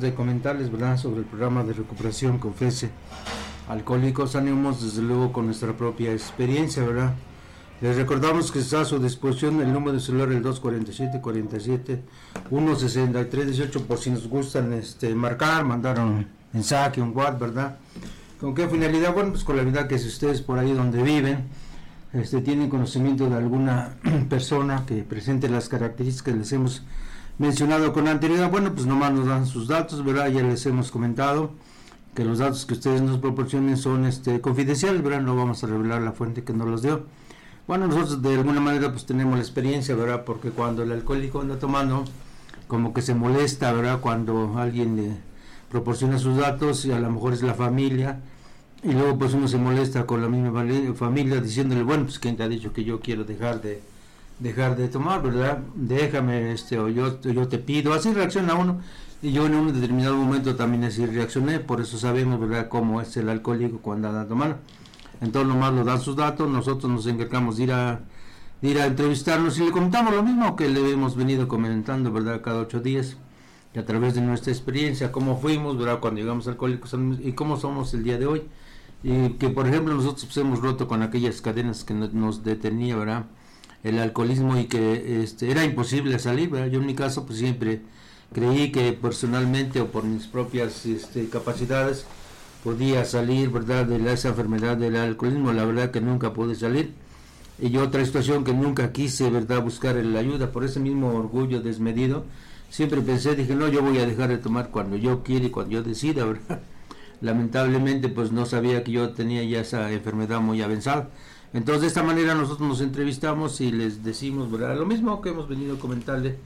[0.00, 0.96] de comentarles ¿verdad?
[0.96, 2.90] sobre el programa de recuperación que ofrece
[3.68, 7.14] Alcohólicos Anónimos, desde luego con nuestra propia experiencia, ¿verdad?
[7.80, 12.02] Les recordamos que está a su disposición el número de celular el 247 47
[12.48, 17.78] 163 18 por si nos gustan este marcar, mandar un mensaje, un WhatsApp, ¿verdad?
[18.40, 19.12] ¿Con qué finalidad?
[19.12, 21.44] Bueno, pues con la verdad que si ustedes por ahí donde viven
[22.12, 23.96] este, tienen conocimiento de alguna
[24.30, 26.82] persona que presente las características que les hemos
[27.38, 30.28] mencionado con anterioridad, bueno, pues nomás nos dan sus datos, ¿verdad?
[30.28, 31.52] Ya les hemos comentado
[32.14, 35.20] que los datos que ustedes nos proporcionen son este, confidenciales, ¿verdad?
[35.20, 37.04] No vamos a revelar la fuente que nos los dio.
[37.68, 40.24] Bueno, nosotros de alguna manera pues tenemos la experiencia, ¿verdad?
[40.24, 42.04] Porque cuando el alcohólico anda tomando,
[42.66, 44.00] como que se molesta, ¿verdad?
[44.00, 45.16] Cuando alguien le
[45.70, 48.20] proporciona sus datos y a lo mejor es la familia
[48.82, 52.42] y luego pues uno se molesta con la misma familia diciéndole, bueno, pues quién te
[52.42, 53.82] ha dicho que yo quiero dejar de
[54.38, 55.58] dejar de tomar, ¿verdad?
[55.74, 58.80] Déjame, este, o yo, yo te pido, así reacciona uno.
[59.20, 63.16] Y yo en un determinado momento también así reaccioné, por eso sabemos, ¿verdad?, cómo es
[63.16, 64.58] el alcohólico cuando anda tomando.
[65.20, 68.00] Entonces nomás nos dan sus datos, nosotros nos encargamos de ir a,
[68.62, 72.60] ir a entrevistarnos y le contamos lo mismo que le hemos venido comentando, ¿verdad?, cada
[72.60, 73.16] ocho días,
[73.74, 77.56] y a través de nuestra experiencia, cómo fuimos, ¿verdad?, cuando llegamos a Alcohólicos y cómo
[77.56, 78.42] somos el día de hoy.
[79.02, 83.24] Y que, por ejemplo, nosotros pues, hemos roto con aquellas cadenas que nos detenía, ¿verdad?,
[83.84, 86.50] el alcoholismo y que este, era imposible salir.
[86.50, 86.68] ¿verdad?
[86.68, 87.80] Yo en mi caso pues siempre
[88.32, 92.04] creí que personalmente o por mis propias este, capacidades
[92.64, 95.52] podía salir verdad de esa enfermedad del alcoholismo.
[95.52, 96.92] La verdad que nunca pude salir.
[97.60, 101.60] Y yo otra situación que nunca quise verdad buscar la ayuda por ese mismo orgullo
[101.60, 102.24] desmedido.
[102.70, 105.72] Siempre pensé, dije, no, yo voy a dejar de tomar cuando yo quiera y cuando
[105.72, 106.60] yo decida, ¿verdad?
[107.20, 111.10] Lamentablemente pues no sabía que yo tenía ya esa enfermedad muy avanzada.
[111.52, 114.76] Entonces, de esta manera nosotros nos entrevistamos y les decimos, ¿verdad?
[114.76, 116.38] Lo mismo que hemos venido a comentarle,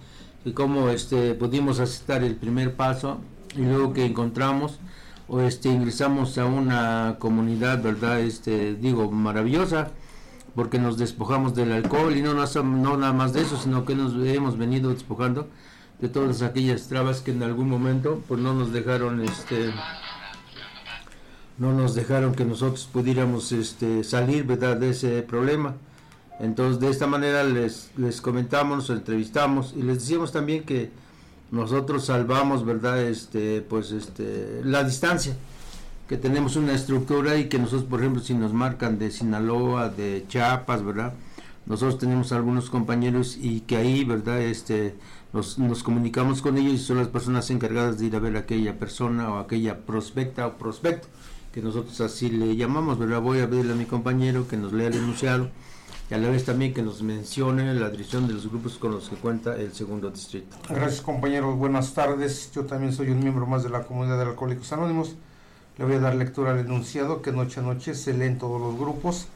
[0.44, 3.20] que cómo este, pudimos aceptar el primer paso
[3.56, 4.78] y luego que encontramos
[5.28, 8.20] o este, ingresamos a una comunidad, ¿verdad?
[8.20, 9.90] Este, digo, maravillosa,
[10.54, 14.14] porque nos despojamos del alcohol y no, no nada más de eso, sino que nos
[14.26, 15.48] hemos venido despojando
[16.00, 19.72] de todas aquellas trabas que en algún momento pues no nos dejaron este
[21.62, 24.76] no nos dejaron que nosotros pudiéramos este, salir ¿verdad?
[24.76, 25.76] de ese problema.
[26.40, 30.90] Entonces de esta manera les, les comentamos, nos entrevistamos y les decíamos también que
[31.52, 35.36] nosotros salvamos verdad este pues este la distancia
[36.08, 40.24] que tenemos una estructura y que nosotros por ejemplo si nos marcan de Sinaloa de
[40.28, 41.12] Chiapas verdad
[41.66, 44.96] nosotros tenemos algunos compañeros y que ahí verdad este
[45.34, 48.40] nos, nos comunicamos con ellos y son las personas encargadas de ir a ver a
[48.40, 51.06] aquella persona o aquella prospecta o prospecto
[51.52, 53.20] que nosotros así le llamamos, ¿verdad?
[53.20, 55.50] Voy a pedirle a mi compañero que nos lea el enunciado
[56.10, 59.08] y a la vez también que nos mencione la dirección de los grupos con los
[59.10, 60.56] que cuenta el segundo distrito.
[60.68, 62.50] Gracias compañeros, buenas tardes.
[62.52, 65.14] Yo también soy un miembro más de la comunidad de Alcohólicos Anónimos.
[65.76, 68.60] Le voy a dar lectura al enunciado que noche a noche se lee en todos
[68.60, 69.26] los grupos,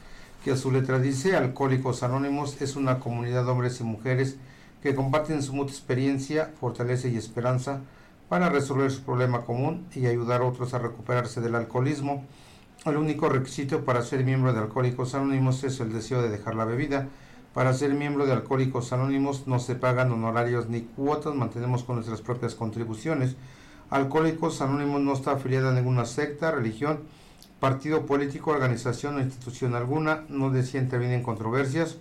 [0.43, 4.37] que a su letra dice, Alcohólicos Anónimos es una comunidad de hombres y mujeres
[4.81, 7.81] que comparten su mutua experiencia, fortaleza y esperanza
[8.29, 12.25] para resolver su problema común y ayudar a otros a recuperarse del alcoholismo.
[12.85, 16.65] El único requisito para ser miembro de Alcohólicos Anónimos es el deseo de dejar la
[16.65, 17.07] bebida.
[17.53, 22.21] Para ser miembro de Alcohólicos Anónimos no se pagan honorarios ni cuotas, mantenemos con nuestras
[22.21, 23.35] propias contribuciones.
[23.89, 26.99] Alcohólicos Anónimos no está afiliada a ninguna secta, religión,
[27.59, 31.97] partido político, organización o institución alguna, no decía interviene en controversias,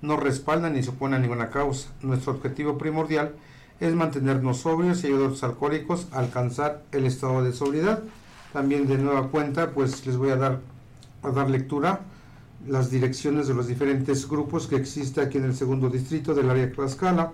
[0.00, 1.88] no respalda ni a ninguna causa.
[2.02, 3.36] Nuestro objetivo primordial es
[3.80, 8.02] mantenernos sobrios y ayudar a los alcohólicos a alcanzar el estado de sobriedad.
[8.52, 10.60] También de nueva cuenta, pues les voy a dar,
[11.22, 12.00] a dar lectura
[12.66, 16.72] las direcciones de los diferentes grupos que existe aquí en el segundo distrito del área
[16.72, 17.32] Tlaxcala.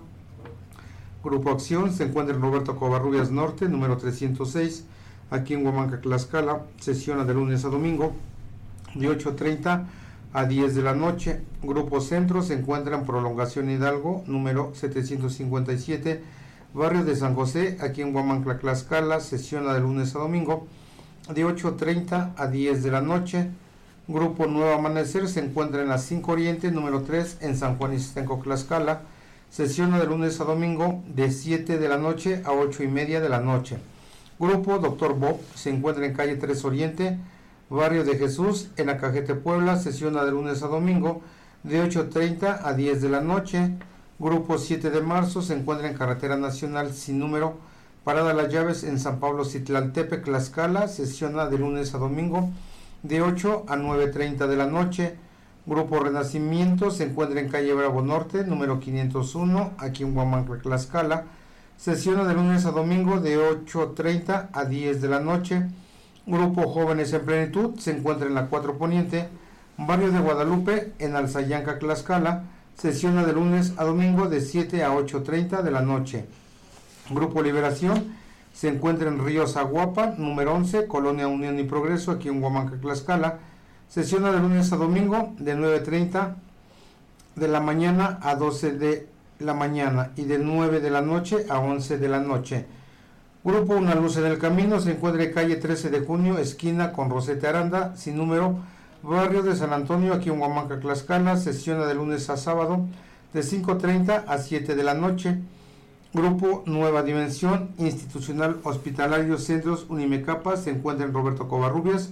[1.23, 4.85] Grupo Acción se encuentra en Roberto Covarrubias Norte, número 306,
[5.31, 6.63] aquí en Huamanca, Tlaxcala.
[6.79, 8.13] Sesiona de lunes a domingo,
[8.93, 9.85] de 8.30
[10.33, 11.41] a 10 de la noche.
[11.61, 16.21] Grupo Centro se encuentra en Prolongación Hidalgo, número 757,
[16.73, 20.67] barrio de San José, aquí en Huamancla, Tlaxcala, sesiona de lunes a domingo,
[21.33, 23.49] de 8.30 a 10 de la noche.
[24.07, 28.39] Grupo Nuevo Amanecer se encuentra en la 5 Oriente, número 3, en San Juan Istenco,
[28.43, 29.01] Tlaxcala,
[29.49, 33.29] sesiona de lunes a domingo, de 7 de la noche a 8 y media de
[33.29, 33.77] la noche.
[34.39, 37.17] Grupo Doctor Bob se encuentra en calle 3 Oriente,
[37.73, 41.21] Barrio de Jesús, en la Cajete Puebla, sesiona de lunes a domingo,
[41.63, 43.71] de 8.30 a 10 de la noche.
[44.19, 47.55] Grupo 7 de marzo se encuentra en Carretera Nacional sin número,
[48.03, 52.51] Parada Las Llaves en San Pablo Citlaltepe, Tlaxcala, sesiona de lunes a domingo,
[53.01, 55.15] de 8 a 9.30 de la noche.
[55.65, 61.23] Grupo Renacimiento se encuentra en calle Bravo Norte, número 501, aquí en Huamantla, Tlaxcala,
[61.75, 65.63] Sesiona de lunes a domingo de 8.30 a 10 de la noche.
[66.25, 69.27] Grupo Jóvenes en Plenitud se encuentra en la 4 Poniente,
[69.77, 72.43] Barrio de Guadalupe, en Alzayanca, Tlaxcala.
[72.77, 76.25] Sesiona de lunes a domingo de 7 a 8.30 de la noche.
[77.09, 78.15] Grupo Liberación
[78.53, 83.39] se encuentra en Ríos Aguapa, número 11, Colonia Unión y Progreso, aquí en Huamanca, Tlaxcala.
[83.89, 86.35] Sesiona de lunes a domingo de 9.30
[87.35, 89.07] de la mañana a 12 de
[89.39, 92.65] la mañana y de 9 de la noche a 11 de la noche.
[93.45, 97.09] Grupo Una Luz en el Camino se encuentra en calle 13 de junio, esquina con
[97.09, 98.59] Rosete Aranda, sin número,
[99.01, 101.35] barrio de San Antonio, aquí en Huamanca, Tlaxcala.
[101.35, 102.85] Sesiona de lunes a sábado
[103.33, 105.39] de 5.30 a 7 de la noche.
[106.13, 112.11] Grupo Nueva Dimensión Institucional Hospitalario Centros Unimecapa se encuentra en Roberto Covarrubias,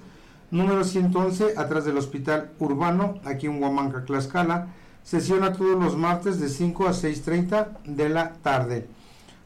[0.50, 4.68] número 111, atrás del Hospital Urbano, aquí en Huamanca, Tlaxcala.
[5.06, 8.89] Sesiona todos los martes de 5 a 6.30 de la tarde.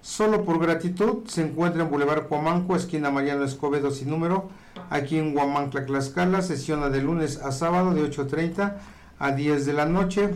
[0.05, 4.49] Solo por gratitud se encuentra en Boulevard Huamanco, esquina Mariano Escobedo sin número,
[4.91, 6.43] aquí en Huamancla, Tlaxcala.
[6.43, 8.75] Sesiona de lunes a sábado de 8.30
[9.17, 10.35] a 10 de la noche.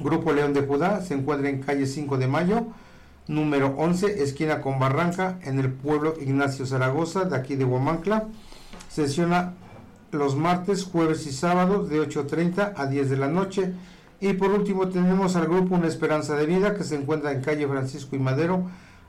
[0.00, 2.66] Grupo León de Judá se encuentra en calle 5 de Mayo,
[3.28, 8.26] número 11, esquina con Barranca, en el pueblo Ignacio Zaragoza, de aquí de Huamancla.
[8.88, 9.54] Sesiona
[10.10, 13.72] los martes, jueves y sábados de 8.30 a 10 de la noche.
[14.20, 17.66] Y por último tenemos al grupo Una Esperanza de Vida que se encuentra en calle
[17.66, 18.64] Francisco y Madero,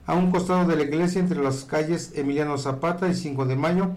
[0.08, 3.90] a un costado de la iglesia entre las calles Emiliano Zapata y 5 de Mayo,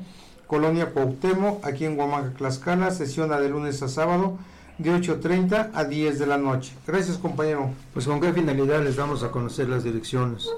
[0.46, 4.38] Colonia Cuauhtémoc, aquí en Huamaca, Tlaxcala, sesiona de lunes a sábado
[4.78, 6.72] de 8.30 a 10 de la noche.
[6.86, 7.70] Gracias compañero.
[7.92, 10.48] Pues con qué finalidad les damos a conocer las direcciones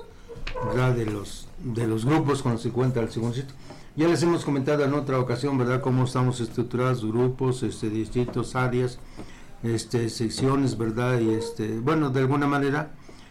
[0.97, 3.55] de los de los grupos cuando se cuenta el segundo sitio.
[3.94, 8.99] Ya les hemos comentado en otra ocasión, ¿verdad?, cómo estamos estructurados, grupos, este, distritos, áreas,
[9.67, 11.21] este, secciones, ¿verdad?
[11.21, 12.91] Y este, bueno, de alguna manera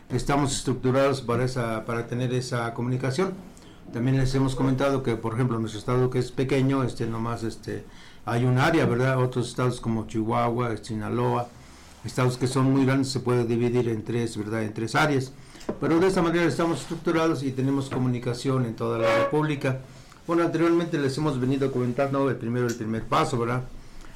[0.10, 3.34] estamos estructurados para, esa, para tener esa comunicación.
[3.94, 7.86] También les hemos comentado que, por ejemplo, nuestro estado que es pequeño, este, nomás este,
[8.26, 9.22] hay un área, ¿verdad?
[9.22, 11.48] Otros estados como Chihuahua, Sinaloa,
[12.04, 14.64] estados que son muy grandes se puede dividir en tres, ¿verdad?
[14.64, 15.32] En tres áreas.
[15.80, 19.80] Pero de esta manera estamos estructurados y tenemos comunicación en toda la República.
[20.28, 23.64] Bueno, anteriormente les hemos venido comentando el primero, el primer paso, ¿verdad?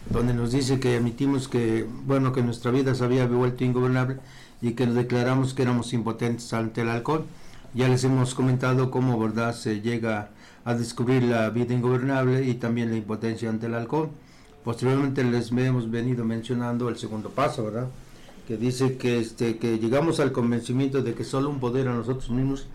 [0.09, 4.17] Donde nos dice que admitimos que, bueno, que nuestra vida se había vuelto ingobernable
[4.61, 7.25] y que nos declaramos que éramos impotentes ante el alcohol.
[7.73, 10.29] Ya les hemos comentado cómo, ¿verdad?, se llega
[10.65, 14.09] a descubrir la vida ingobernable y también la impotencia ante el alcohol.
[14.63, 17.87] Posteriormente les hemos venido mencionando el segundo paso, ¿verdad?,
[18.47, 22.31] que dice que, este, que llegamos al convencimiento de que solo un poder a nosotros
[22.31, 22.65] mismos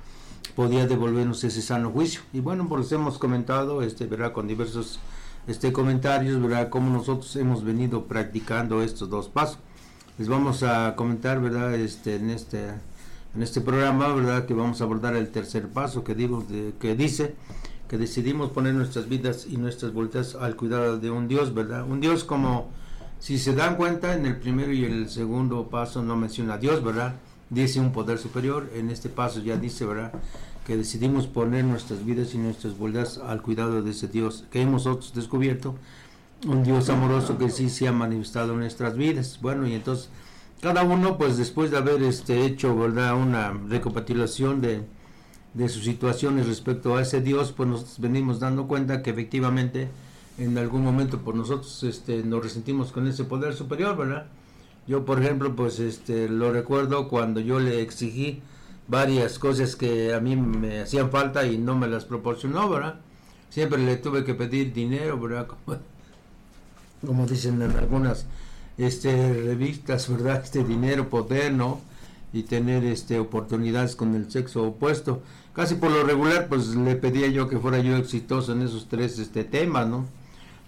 [0.55, 2.21] podía devolvernos ese sano juicio.
[2.33, 5.01] Y bueno, pues hemos comentado, este, ¿verdad?, con diversos
[5.47, 6.69] este comentarios, ¿verdad?
[6.69, 9.59] Cómo nosotros hemos venido practicando estos dos pasos.
[10.19, 11.75] Les vamos a comentar, ¿verdad?
[11.75, 12.69] Este, en este,
[13.35, 14.47] en este programa, ¿verdad?
[14.47, 16.45] Que vamos a abordar el tercer paso que digo,
[16.79, 17.35] que dice
[17.89, 21.85] que decidimos poner nuestras vidas y nuestras voluntades al cuidado de un Dios, ¿verdad?
[21.85, 22.71] Un Dios como,
[23.19, 26.83] si se dan cuenta, en el primero y el segundo paso no menciona a Dios,
[26.83, 27.15] ¿verdad?
[27.51, 30.13] Dice un poder superior, en este paso ya dice, ¿verdad?
[30.67, 34.87] Que decidimos poner nuestras vidas y nuestras voluntades al cuidado de ese Dios que hemos
[34.87, 35.75] nosotros descubierto,
[36.47, 39.39] un Dios amoroso que sí se ha manifestado en nuestras vidas.
[39.41, 40.09] Bueno, y entonces
[40.61, 43.15] cada uno, pues después de haber este, hecho ¿verdad?
[43.17, 44.83] una recapitulación de,
[45.53, 49.89] de sus situaciones respecto a ese Dios, pues nos venimos dando cuenta que efectivamente
[50.39, 54.27] en algún momento por pues, nosotros este, nos resentimos con ese poder superior, ¿verdad?
[54.87, 58.43] Yo, por ejemplo, pues este, lo recuerdo cuando yo le exigí
[58.89, 63.01] varias cosas que a mí me hacían falta y no me las proporcionó, ¿verdad?
[63.51, 65.47] Siempre le tuve que pedir dinero, ¿verdad?
[67.07, 68.27] Como, dicen en algunas
[68.79, 70.43] este, revistas, ¿verdad?
[70.43, 71.81] Este dinero, poder, ¿no?
[72.33, 75.23] Y tener este, oportunidades con el sexo opuesto.
[75.53, 79.19] Casi por lo regular, pues le pedía yo que fuera yo exitoso en esos tres
[79.19, 80.07] este, temas, ¿no?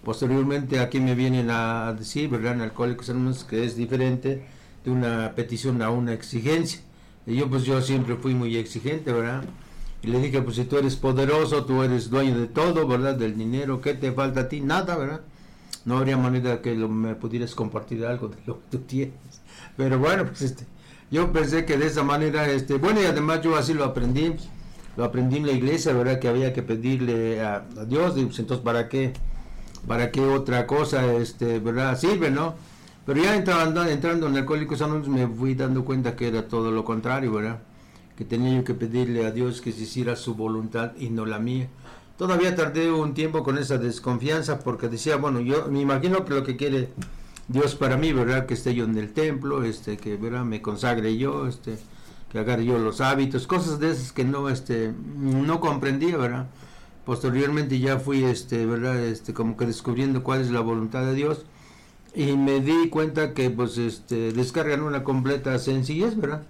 [0.03, 2.53] Posteriormente aquí me vienen a decir, ¿verdad?
[2.53, 4.45] En Alcohólicos Anónimos que es diferente
[4.85, 6.79] de una petición a una exigencia.
[7.27, 9.43] Y yo pues yo siempre fui muy exigente, ¿verdad?
[10.01, 13.15] Y le dije, pues si tú eres poderoso, tú eres dueño de todo, ¿verdad?
[13.15, 14.61] Del dinero, ¿qué te falta a ti?
[14.61, 15.21] Nada, ¿verdad?
[15.83, 19.41] No habría manera que me pudieras compartir algo de lo que tú tienes.
[19.75, 20.65] Pero bueno, pues este,
[21.11, 24.33] yo pensé que de esa manera, este, bueno, y además yo así lo aprendí,
[24.95, 26.19] lo aprendí en la iglesia, ¿verdad?
[26.19, 29.13] Que había que pedirle a, Dios, y pues entonces, ¿para qué?
[29.85, 31.97] ¿Para qué otra cosa, este, verdad?
[31.99, 32.55] Sirve, ¿no?
[33.07, 36.83] Pero ya entrando, entrando en Alcohólicos Anónimos me fui dando cuenta que era todo lo
[36.83, 37.61] contrario, ¿verdad?
[38.17, 41.39] Que tenía yo que pedirle a Dios que se hiciera su voluntad y no la
[41.39, 41.69] mía.
[42.17, 46.43] Todavía tardé un tiempo con esa desconfianza porque decía, bueno, yo me imagino que lo
[46.43, 46.89] que quiere
[47.47, 48.45] Dios para mí, ¿verdad?
[48.45, 50.43] Que esté yo en el templo, este, que ¿verdad?
[50.43, 51.77] me consagre yo, este,
[52.29, 56.47] que agarre yo los hábitos, cosas de esas que no, este, no comprendía, ¿verdad?
[57.05, 58.99] Posteriormente ya fui, este, ¿verdad?
[58.99, 61.45] Este, como que descubriendo cuál es la voluntad de Dios
[62.17, 66.41] y me di cuenta que, pues, este, descargan una completa sencillez, ¿verdad?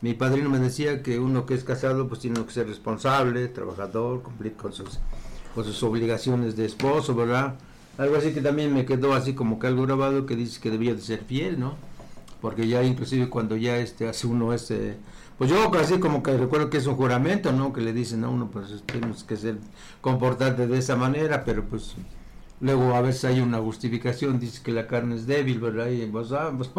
[0.00, 4.22] Mi padrino me decía que uno que es casado, pues, tiene que ser responsable, trabajador,
[4.22, 4.98] cumplir con sus,
[5.54, 7.54] con sus obligaciones de esposo, ¿verdad?
[7.98, 10.92] Algo así que también me quedó así como que algo grabado que dice que debía
[10.92, 11.76] de ser fiel, ¿no?
[12.40, 14.96] Porque ya inclusive cuando ya este hace uno este
[15.38, 17.72] pues yo así como que recuerdo que es un juramento, ¿no?
[17.72, 19.58] Que le dicen a uno, pues tienes que ser
[20.00, 21.94] comportarte de esa manera, pero pues
[22.62, 25.88] luego a veces hay una justificación, dice que la carne es débil, ¿verdad?
[25.88, 26.70] Y pues, ah, pues,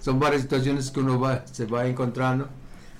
[0.00, 2.48] son varias situaciones que uno va, se va encontrando.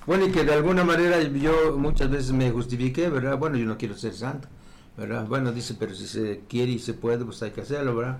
[0.05, 3.39] Bueno, y que de alguna manera yo muchas veces me justifiqué, ¿verdad?
[3.39, 4.49] Bueno, yo no quiero ser santo,
[4.97, 5.25] ¿verdad?
[5.27, 8.19] Bueno, dice, pero si se quiere y se puede, pues hay que hacerlo, ¿verdad?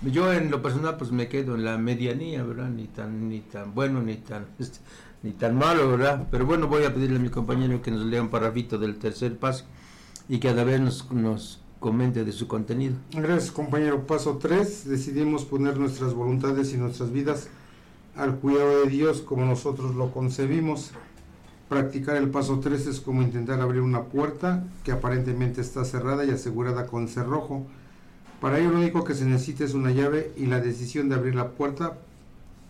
[0.00, 2.70] Yo en lo personal pues me quedo en la medianía, ¿verdad?
[2.70, 4.46] Ni tan, ni tan bueno, ni tan...
[4.58, 4.80] Este,
[5.22, 6.28] ni tan malo, ¿verdad?
[6.30, 9.36] Pero bueno, voy a pedirle a mi compañero que nos lea un parrafito del tercer
[9.36, 9.64] paso
[10.28, 12.96] y que a la vez nos, nos comente de su contenido.
[13.12, 14.06] Gracias, compañero.
[14.06, 14.88] Paso 3.
[14.88, 17.48] Decidimos poner nuestras voluntades y nuestras vidas
[18.16, 20.92] al cuidado de Dios como nosotros lo concebimos.
[21.68, 26.30] Practicar el paso 3 es como intentar abrir una puerta que aparentemente está cerrada y
[26.30, 27.66] asegurada con cerrojo.
[28.40, 31.34] Para ello lo único que se necesita es una llave y la decisión de abrir
[31.34, 31.98] la puerta.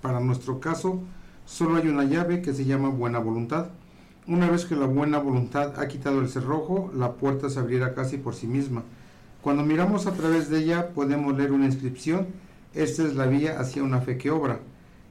[0.00, 1.02] Para nuestro caso,
[1.48, 3.68] Solo hay una llave que se llama buena voluntad.
[4.26, 8.18] Una vez que la buena voluntad ha quitado el cerrojo, la puerta se abrirá casi
[8.18, 8.82] por sí misma.
[9.48, 12.26] Cuando miramos a través de ella podemos leer una inscripción.
[12.74, 14.60] Esta es la vía hacia una fe que obra.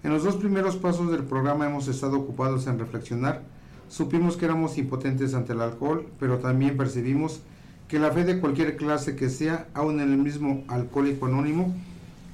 [0.03, 3.41] En los dos primeros pasos del programa hemos estado ocupados en reflexionar.
[3.89, 7.39] Supimos que éramos impotentes ante el alcohol, pero también percibimos
[7.87, 11.73] que la fe de cualquier clase que sea, aun en el mismo alcohólico anónimo,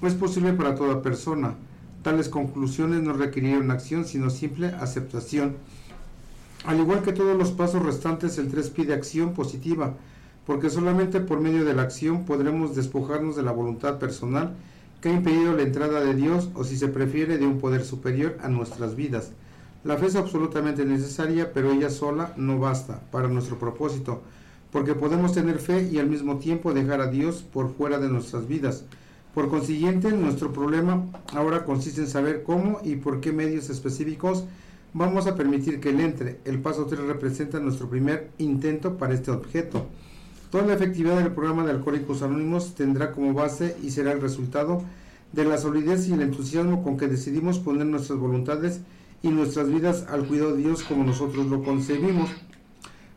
[0.01, 1.53] no es posible para toda persona.
[2.01, 5.55] Tales conclusiones no requirieron acción, sino simple aceptación.
[6.65, 9.93] Al igual que todos los pasos restantes, el 3 pide acción positiva,
[10.45, 14.55] porque solamente por medio de la acción podremos despojarnos de la voluntad personal
[15.01, 18.37] que ha impedido la entrada de Dios o si se prefiere de un poder superior
[18.41, 19.31] a nuestras vidas.
[19.83, 24.21] La fe es absolutamente necesaria, pero ella sola no basta para nuestro propósito,
[24.71, 28.47] porque podemos tener fe y al mismo tiempo dejar a Dios por fuera de nuestras
[28.47, 28.85] vidas.
[29.33, 34.45] Por consiguiente, nuestro problema ahora consiste en saber cómo y por qué medios específicos
[34.93, 36.39] vamos a permitir que él entre.
[36.45, 39.87] El paso 3 representa nuestro primer intento para este objeto.
[40.53, 44.83] Toda la efectividad del programa de Alcohólicos Anónimos tendrá como base y será el resultado
[45.31, 48.81] de la solidez y el entusiasmo con que decidimos poner nuestras voluntades
[49.23, 52.29] y nuestras vidas al cuidado de Dios como nosotros lo concebimos.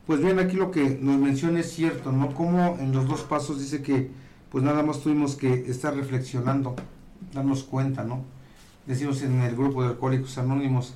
[0.07, 2.33] Pues bien, aquí lo que nos menciona es cierto, ¿no?
[2.33, 4.11] Como en los dos pasos dice que
[4.51, 6.75] pues nada más tuvimos que estar reflexionando,
[7.35, 8.25] darnos cuenta, ¿no?
[8.87, 10.95] Decimos en el grupo de Alcohólicos Anónimos,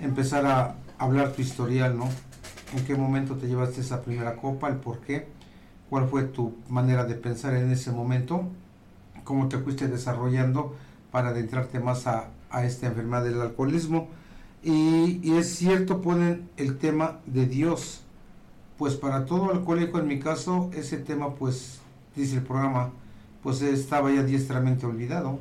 [0.00, 2.08] empezar a hablar tu historial, ¿no?
[2.76, 4.68] ¿En qué momento te llevaste esa primera copa?
[4.68, 5.35] ¿El por qué?
[5.88, 8.48] ¿Cuál fue tu manera de pensar en ese momento?
[9.24, 10.74] ¿Cómo te fuiste desarrollando
[11.12, 12.30] para adentrarte más a,
[12.64, 14.08] esta enfermedad del alcoholismo?
[14.62, 18.02] Y, es cierto, ponen el tema de Dios.
[18.78, 21.80] Pues para todo alcohólico, en mi caso, ese tema pues
[22.16, 22.90] dice el programa,
[23.42, 25.38] pues estaba ya diestramente olvidado.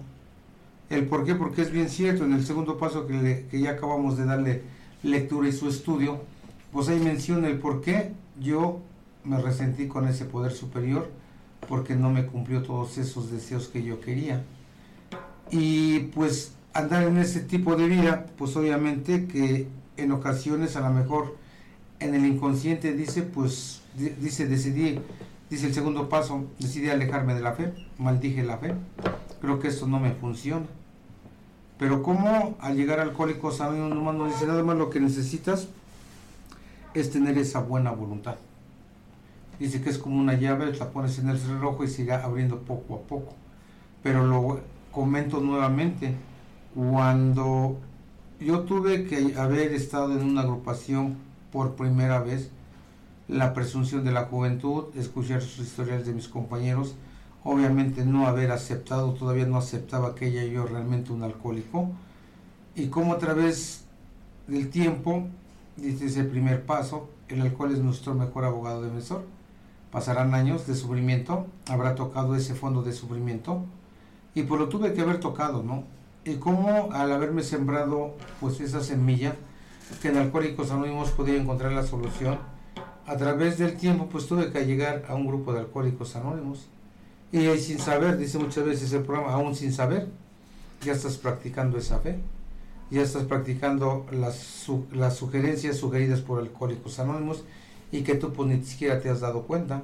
[0.89, 1.33] ¿El por qué?
[1.33, 4.61] Porque es bien cierto, en el segundo paso que, ya acabamos de darle
[5.01, 6.21] lectura y su estudio,
[6.71, 8.81] pues ahí menciona el por qué yo
[9.25, 11.09] me resentí con ese poder superior,
[11.67, 14.43] porque no me cumplió todos esos deseos que yo quería.
[15.51, 19.67] Y pues andar en ese tipo de vida, pues obviamente que
[19.97, 21.37] en ocasiones a lo mejor
[21.99, 23.81] en el inconsciente dice, pues
[24.19, 24.99] dice, decidí
[25.49, 28.73] Dice el segundo paso, decidí alejarme de la fe, maldije la fe.
[29.41, 30.65] Creo que esto no me funciona.
[31.77, 35.67] Pero como al llegar al Alcohólicos Anónimos no dice nada más lo que necesitas
[36.93, 38.35] es tener esa buena voluntad.
[39.59, 42.95] Dice que es como una llave, la pones en el reloj y se abriendo poco
[42.95, 43.33] a poco.
[44.03, 44.59] Pero lo
[44.91, 46.15] comento nuevamente,
[46.73, 47.77] cuando
[48.39, 51.15] yo tuve que haber estado en una agrupación
[51.51, 52.51] por primera vez,
[53.27, 56.95] la presunción de la juventud, escuchar sus historias de mis compañeros,
[57.43, 61.89] obviamente no haber aceptado, todavía no aceptaba que ella y yo realmente un alcohólico,
[62.75, 63.85] y como a través
[64.47, 65.27] del tiempo,
[65.77, 69.23] dice ese primer paso, el alcohol es nuestro mejor abogado defensor.
[69.95, 73.63] Pasarán años de sufrimiento, habrá tocado ese fondo de sufrimiento,
[74.33, 75.85] y pues lo tuve que haber tocado, ¿no?
[76.25, 79.37] Y como al haberme sembrado pues esa semilla,
[80.01, 82.39] que en Alcohólicos Anónimos podía encontrar la solución,
[83.07, 86.67] a través del tiempo pues tuve que llegar a un grupo de alcohólicos anónimos
[87.31, 90.09] y sin saber, dice muchas veces el programa, aún sin saber,
[90.83, 92.19] ya estás practicando esa fe.
[92.91, 97.45] ya estás practicando las, las sugerencias sugeridas por Alcohólicos Anónimos
[97.91, 99.83] y que tú pues ni siquiera te has dado cuenta.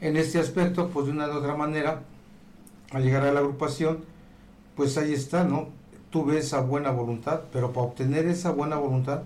[0.00, 2.02] En este aspecto, pues de una u otra manera,
[2.90, 4.04] al llegar a la agrupación,
[4.76, 5.68] pues ahí está, ¿no?
[6.10, 9.22] Tuve esa buena voluntad, pero para obtener esa buena voluntad,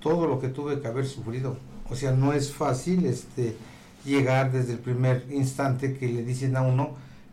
[0.00, 1.56] todo lo que tuve que haber sufrido.
[1.90, 3.56] O sea, no es fácil este
[4.04, 6.90] llegar desde el primer instante que le dicen a uno,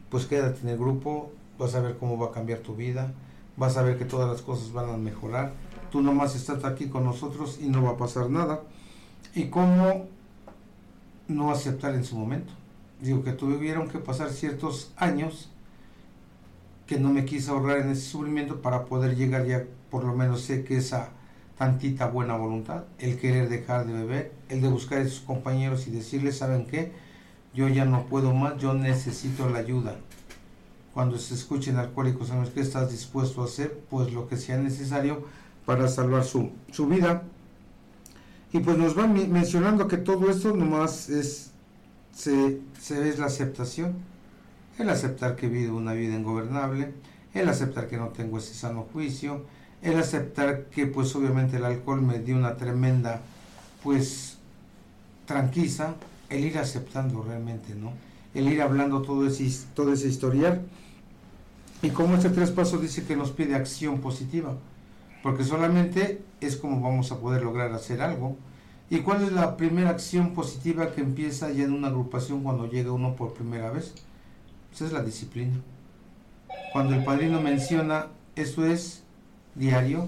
[0.10, 3.12] pues quédate en el grupo, vas a ver cómo va a cambiar tu vida,
[3.58, 5.54] vas a ver que todas las cosas van a mejorar,
[5.92, 8.62] tú nomás estás aquí con nosotros y no va a pasar nada.
[9.36, 10.08] Y cómo
[11.30, 12.54] no aceptar en su momento.
[13.02, 15.50] Digo que tuvieron que pasar ciertos años
[16.86, 20.42] que no me quise ahorrar en ese sufrimiento para poder llegar ya, por lo menos
[20.42, 21.12] sé que esa
[21.58, 25.92] tantita buena voluntad, el querer dejar de beber, el de buscar a sus compañeros y
[25.92, 26.92] decirles, ¿saben qué?
[27.54, 29.98] Yo ya no puedo más, yo necesito la ayuda.
[30.94, 33.80] Cuando se escuchen alcohólicos, ¿sabes qué estás dispuesto a hacer?
[33.90, 35.26] Pues lo que sea necesario
[35.66, 37.24] para salvar su, su vida.
[38.52, 41.52] Y pues nos van mencionando que todo esto nomás es,
[42.14, 43.94] se, se es la aceptación.
[44.78, 46.94] El aceptar que vivo una vida ingobernable,
[47.34, 49.46] el aceptar que no tengo ese sano juicio,
[49.82, 53.22] el aceptar que pues obviamente el alcohol me dio una tremenda
[53.84, 54.38] pues
[55.26, 55.96] tranquiliza,
[56.30, 57.94] el ir aceptando realmente, ¿no?
[58.34, 60.62] El ir hablando todo ese, todo ese historial.
[61.82, 64.56] Y como este tres pasos dice que nos pide acción positiva
[65.22, 68.38] porque solamente es como vamos a poder lograr hacer algo.
[68.90, 72.92] ¿Y cuál es la primera acción positiva que empieza ya en una agrupación cuando llega
[72.92, 73.94] uno por primera vez?
[74.70, 75.62] Pues es la disciplina.
[76.74, 79.04] Cuando el padrino menciona, eso es
[79.56, 80.08] diario,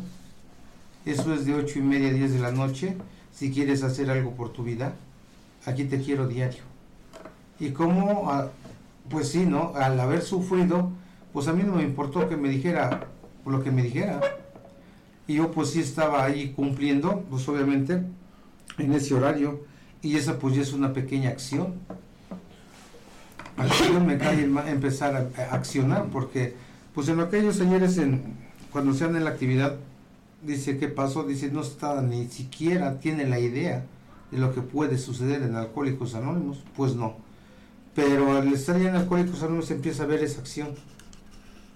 [1.05, 2.97] eso es de ocho y media a 10 de la noche,
[3.33, 4.93] si quieres hacer algo por tu vida,
[5.65, 6.63] aquí te quiero diario.
[7.59, 8.49] Y como, ah,
[9.09, 9.73] pues sí, ¿no?
[9.75, 10.91] Al haber sufrido,
[11.33, 13.07] pues a mí no me importó que me dijera
[13.45, 14.21] lo que me dijera
[15.27, 18.03] y yo pues sí estaba ahí cumpliendo, pues obviamente,
[18.77, 19.61] en ese horario,
[20.01, 21.75] y esa pues ya es una pequeña acción.
[23.57, 26.55] Acción me cae empezar a, accionar, porque
[26.93, 28.23] pues en aquellos señores, en,
[28.71, 29.77] cuando se en la actividad,
[30.41, 31.23] dice, ¿qué pasó?
[31.23, 33.85] Dice, no está ni siquiera tiene la idea
[34.31, 37.15] de lo que puede suceder en Alcohólicos Anónimos, pues no.
[37.93, 40.69] Pero al estar ya en Alcohólicos Anónimos empieza a ver esa acción.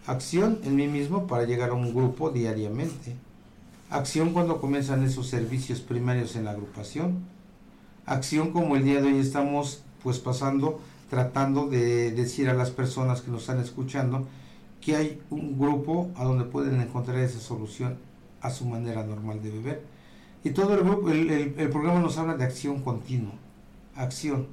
[0.08, 3.16] Acción en mí mismo para llegar a un grupo diariamente
[3.90, 7.24] Acción cuando comienzan esos servicios primarios en la agrupación.
[8.06, 13.22] Acción como el día de hoy estamos pues pasando, tratando de decir a las personas
[13.22, 14.28] que nos están escuchando
[14.82, 17.98] que hay un grupo a donde pueden encontrar esa solución
[18.42, 19.82] a su manera normal de beber.
[20.44, 23.34] Y todo el grupo, el, programa nos habla de acción continua.
[23.96, 24.48] Acción.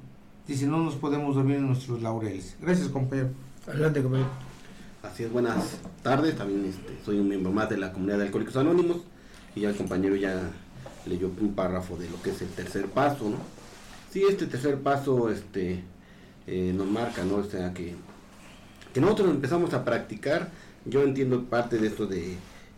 [0.47, 2.55] Dice, no nos podemos dormir en nuestros laureles.
[2.61, 3.29] Gracias, compañero.
[3.67, 4.29] Adelante, compañero.
[5.03, 6.35] Así es, buenas tardes.
[6.35, 9.01] También este, soy un miembro más de la comunidad de Alcohólicos Anónimos
[9.55, 10.51] y ya el compañero ya
[11.05, 13.37] leyó un párrafo de lo que es el tercer paso, ¿no?
[14.11, 15.83] Sí, este tercer paso este,
[16.47, 17.37] eh, nos marca, ¿no?
[17.37, 17.95] O sea, que,
[18.93, 20.49] que nosotros empezamos a practicar,
[20.85, 22.35] yo entiendo parte de esto de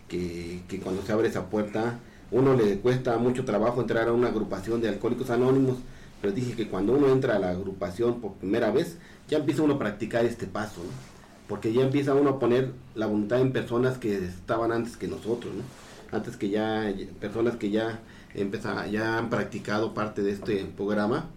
[0.07, 1.99] que, que cuando se abre esa puerta,
[2.31, 5.77] uno le cuesta mucho trabajo entrar a una agrupación de alcohólicos anónimos,
[6.21, 9.75] pero dije que cuando uno entra a la agrupación por primera vez, ya empieza uno
[9.75, 11.15] a practicar este paso, ¿no?
[11.47, 15.53] Porque ya empieza uno a poner la voluntad en personas que estaban antes que nosotros,
[15.53, 15.84] ¿no?
[16.11, 18.01] Antes que ya personas que ya
[18.33, 21.29] empezar, ya han practicado parte de este programa.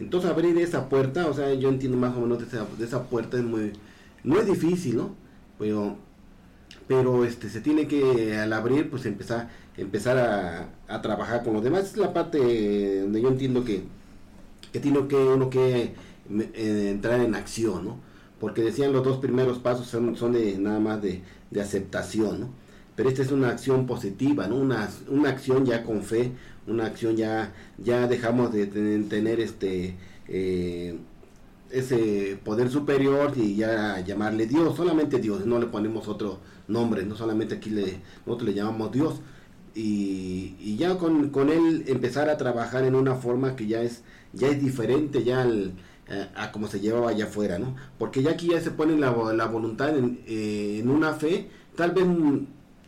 [0.00, 3.44] Entonces abrir esa puerta, o sea, yo entiendo más o menos de esa, puerta es
[3.44, 3.72] muy,
[4.24, 5.14] no es difícil, ¿no?
[5.58, 5.96] Pero,
[6.86, 11.64] pero este, se tiene que al abrir, pues empezar, empezar a, a trabajar con los
[11.64, 11.84] demás.
[11.86, 13.84] es la parte donde yo entiendo que,
[14.72, 15.94] que tiene que uno que
[16.30, 17.96] eh, entrar en acción, ¿no?
[18.40, 22.48] Porque decían los dos primeros pasos son, son de nada más de, de aceptación, ¿no?
[22.98, 24.56] Pero esta es una acción positiva, ¿no?
[24.56, 26.32] Una, una acción ya con fe,
[26.66, 29.94] una acción ya, ya dejamos de tener este
[30.26, 30.98] eh,
[31.70, 37.14] ese poder superior y ya llamarle Dios, solamente Dios, no le ponemos otro nombre, no
[37.14, 39.20] solamente aquí le, nosotros le llamamos Dios.
[39.76, 44.02] Y, y ya con, con, él empezar a trabajar en una forma que ya es,
[44.32, 45.70] ya es diferente ya al,
[46.08, 47.76] eh, a como se llevaba allá afuera, ¿no?
[47.96, 51.92] Porque ya aquí ya se pone la, la voluntad en, eh, en una fe, tal
[51.92, 52.04] vez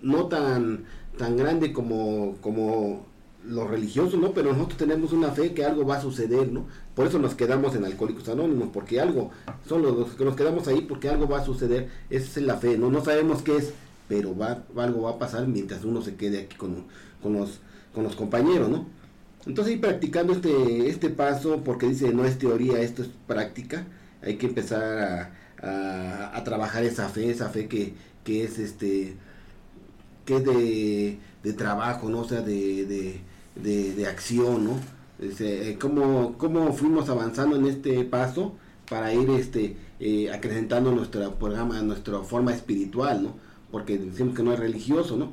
[0.02, 0.84] no tan,
[1.18, 3.06] tan grande como, como
[3.44, 4.32] los religiosos, ¿no?
[4.32, 6.66] Pero nosotros tenemos una fe que algo va a suceder, ¿no?
[6.94, 9.30] Por eso nos quedamos en Alcohólicos Anónimos, porque algo,
[9.66, 12.76] son los, que nos quedamos ahí porque algo va a suceder, esa es la fe,
[12.76, 12.90] ¿no?
[12.90, 13.72] No sabemos qué es,
[14.08, 16.84] pero va, algo va a pasar mientras uno se quede aquí con,
[17.22, 17.60] con, los,
[17.94, 18.86] con los compañeros, ¿no?
[19.46, 23.86] Entonces ir practicando este, este paso, porque dice, no es teoría, esto es práctica,
[24.22, 25.32] hay que empezar a,
[25.62, 29.16] a, a trabajar esa fe, esa fe que, que es este
[30.31, 32.21] que de, de trabajo, ¿no?
[32.21, 32.87] O sea, de,
[33.57, 34.81] de, de, acción, ¿no?
[35.19, 38.55] Este, cómo, cómo fuimos avanzando en este paso
[38.88, 43.35] para ir este eh, acrecentando nuestra programa, nuestra forma espiritual, ¿no?
[43.71, 45.33] Porque decimos que no es religioso, ¿no?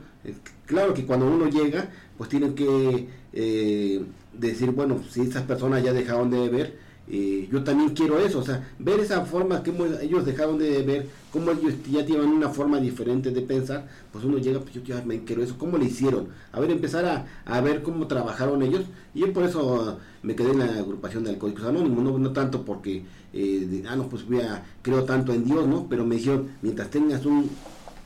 [0.65, 5.93] claro que cuando uno llega, pues tienen que eh, decir, bueno, si esas personas ya
[5.93, 6.77] dejaron de ver,
[7.09, 11.07] eh, yo también quiero eso, o sea, ver esa forma que ellos dejaron de ver,
[11.31, 15.23] cómo ellos ya tienen una forma diferente de pensar, pues uno llega, pues yo me
[15.23, 16.27] quiero eso, ¿cómo le hicieron?
[16.51, 18.81] A ver, empezar a, ver cómo trabajaron ellos,
[19.13, 22.63] y yo por eso me quedé en la agrupación de Alcohólicos Anónimos, no, no tanto
[22.65, 25.87] porque, eh, ah, no, pues voy a, creo tanto en Dios, ¿no?
[25.89, 27.49] Pero me dijeron, mientras tengas un,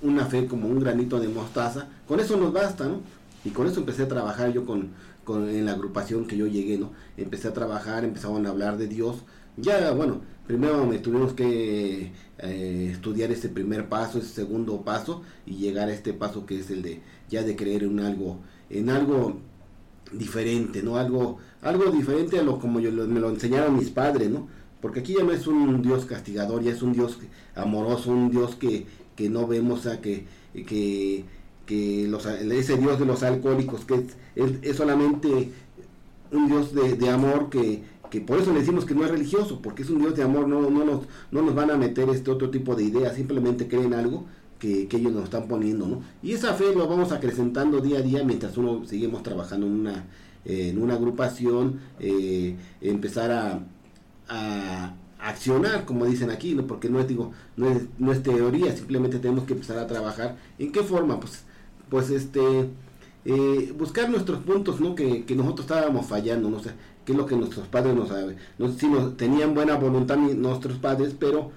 [0.04, 3.00] una fe como un granito de mostaza, con eso nos basta, ¿no?
[3.44, 4.90] Y con eso empecé a trabajar yo con,
[5.24, 6.92] con, en la agrupación que yo llegué, ¿no?
[7.18, 9.24] Empecé a trabajar, empezaban a hablar de Dios.
[9.58, 15.56] Ya, bueno, primero me tuvimos que eh, estudiar ese primer paso, ese segundo paso y
[15.56, 19.40] llegar a este paso que es el de ya de creer en algo, en algo
[20.12, 20.98] diferente, ¿no?
[20.98, 24.48] Algo, algo diferente a lo como yo, me lo enseñaron mis padres, ¿no?
[24.82, 27.20] Porque aquí ya no es un Dios castigador, ya es un Dios
[27.56, 31.24] amoroso, un Dios que, que no vemos, a que, que
[31.66, 35.52] que los, ese Dios de los alcohólicos, que es, solamente
[36.32, 37.84] un Dios de, amor que,
[38.22, 40.70] por eso le decimos que no es religioso, porque es un Dios de amor, no,
[40.70, 44.26] no, nos, no nos van a meter este otro tipo de ideas, simplemente creen algo
[44.60, 46.02] que, ellos nos están poniendo, ¿no?
[46.22, 50.06] Y esa fe lo vamos acrecentando día a día mientras uno seguimos trabajando en una,
[50.46, 53.60] en una agrupación, eh, empezar a,
[54.30, 56.66] a, accionar, como dicen aquí, ¿no?
[56.66, 60.36] porque no es, digo, no es, no es teoría, simplemente tenemos que empezar a trabajar.
[60.58, 61.20] ¿En qué forma?
[61.20, 61.44] Pues
[61.92, 62.42] pues este
[63.26, 66.72] eh, buscar nuestros puntos no que, nosotros estábamos fallando no sé
[67.06, 70.18] qué es lo que nuestros padres no saben no sé si nos, tenían buena voluntad
[70.18, 71.52] nuestros padres pero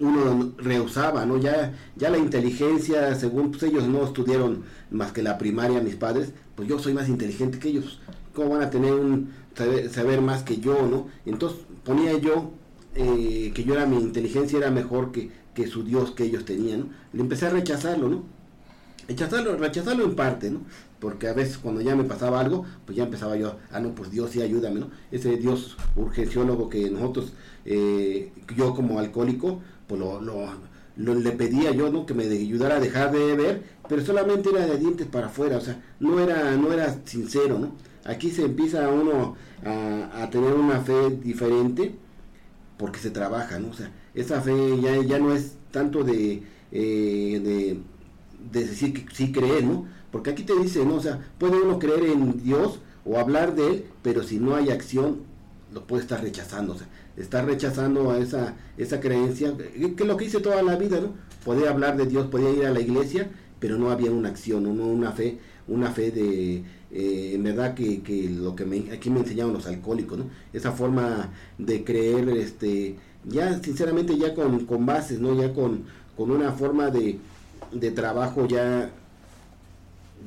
[0.00, 5.38] uno rehusaba no ya ya la inteligencia según pues, ellos no estudiaron más que la
[5.38, 7.98] primaria mis padres pues yo soy más inteligente que ellos.
[8.32, 12.50] Cómo van a tener un saber, más que yo no entonces ponía yo
[12.96, 16.80] eh, que yo era mi inteligencia era mejor que, que su Dios que ellos tenían
[16.80, 16.86] ¿no?
[17.12, 18.33] le empecé a rechazarlo no
[19.08, 20.60] rechazarlo, en parte, ¿no?
[20.98, 24.10] Porque a veces cuando ya me pasaba algo, pues ya empezaba yo, ah, no, pues
[24.10, 24.90] Dios sí ayúdame, ¿no?
[25.10, 27.32] Ese Dios urgenciólogo que nosotros,
[27.64, 32.06] eh, yo como alcohólico, pues lo, lo, le pedía yo, ¿no?
[32.06, 35.60] Que me ayudara a dejar de beber, pero solamente era de dientes para afuera, o
[35.60, 37.72] sea, no era, no era sincero, ¿no?
[38.04, 41.94] Aquí se empieza uno a, a tener una fe diferente
[42.76, 43.68] porque se trabaja, ¿no?
[43.70, 47.80] O sea, esa fe ya, ya no es tanto de, eh, de
[48.52, 49.86] de decir que sí cree, ¿no?
[50.10, 50.96] Porque aquí te dice, ¿no?
[50.96, 54.70] O sea, puede uno creer en Dios o hablar de Él, pero si no hay
[54.70, 55.18] acción,
[55.72, 56.74] lo puede estar rechazando.
[56.74, 60.76] O sea, está rechazando a esa, esa creencia, que es lo que hice toda la
[60.76, 61.12] vida, ¿no?
[61.44, 63.28] Podía hablar de Dios, podía ir a la iglesia,
[63.58, 64.86] pero no había una acción, ¿no?
[64.86, 69.20] una fe, una fe de, eh, en verdad que, que, lo que me, aquí me
[69.20, 70.26] enseñaban los alcohólicos, ¿no?
[70.52, 75.34] Esa forma de creer, este, ya sinceramente ya con, con bases, ¿no?
[75.34, 75.84] Ya con,
[76.16, 77.18] con una forma de,
[77.72, 78.90] de trabajo ya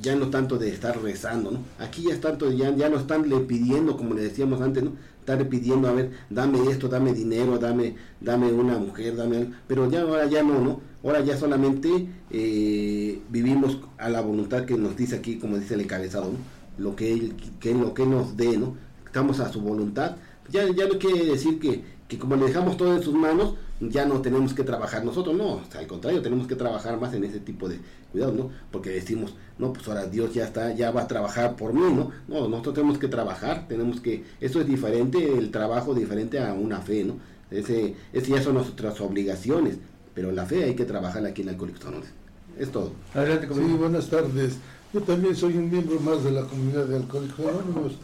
[0.02, 1.60] ya no tanto de estar rezando, ¿no?
[1.80, 4.92] Aquí ya es tanto, ya, ya no están le pidiendo, como le decíamos antes, ¿no?
[5.20, 10.02] Estar pidiendo, a ver, dame esto, dame dinero, dame, dame una mujer, dame pero ya
[10.02, 10.82] ahora ya no, ¿no?
[11.04, 15.82] Ahora ya solamente eh, vivimos a la voluntad que nos dice aquí, como dice el
[15.82, 16.32] encabezado.
[16.78, 18.76] Lo que él, que lo que nos dé, ¿no?
[19.06, 20.18] Estamos a su voluntad.
[20.50, 24.06] Ya, ya no quiere decir que, que como le dejamos todo en sus manos, ya
[24.06, 27.70] no tenemos que trabajar nosotros, no, al contrario, tenemos que trabajar más en ese tipo
[27.70, 27.80] de
[28.12, 28.50] cuidado, ¿no?
[28.72, 32.12] Porque decimos, no, pues ahora Dios ya está, ya va a trabajar por mí, ¿no?
[32.28, 36.80] No, nosotros tenemos que trabajar, tenemos que, eso es diferente, el trabajo diferente a una
[36.82, 37.16] fe, ¿no?
[37.52, 39.78] Ese, ese ya son nuestras obligaciones,
[40.14, 42.10] pero la fe hay que trabajarla aquí en Alcohólicos Anónimos.
[42.58, 42.92] Es todo.
[43.14, 44.58] Adelante, sí, buenas tardes.
[44.92, 47.98] Yo también soy un miembro más de la comunidad de Alcohólicos Anónimos.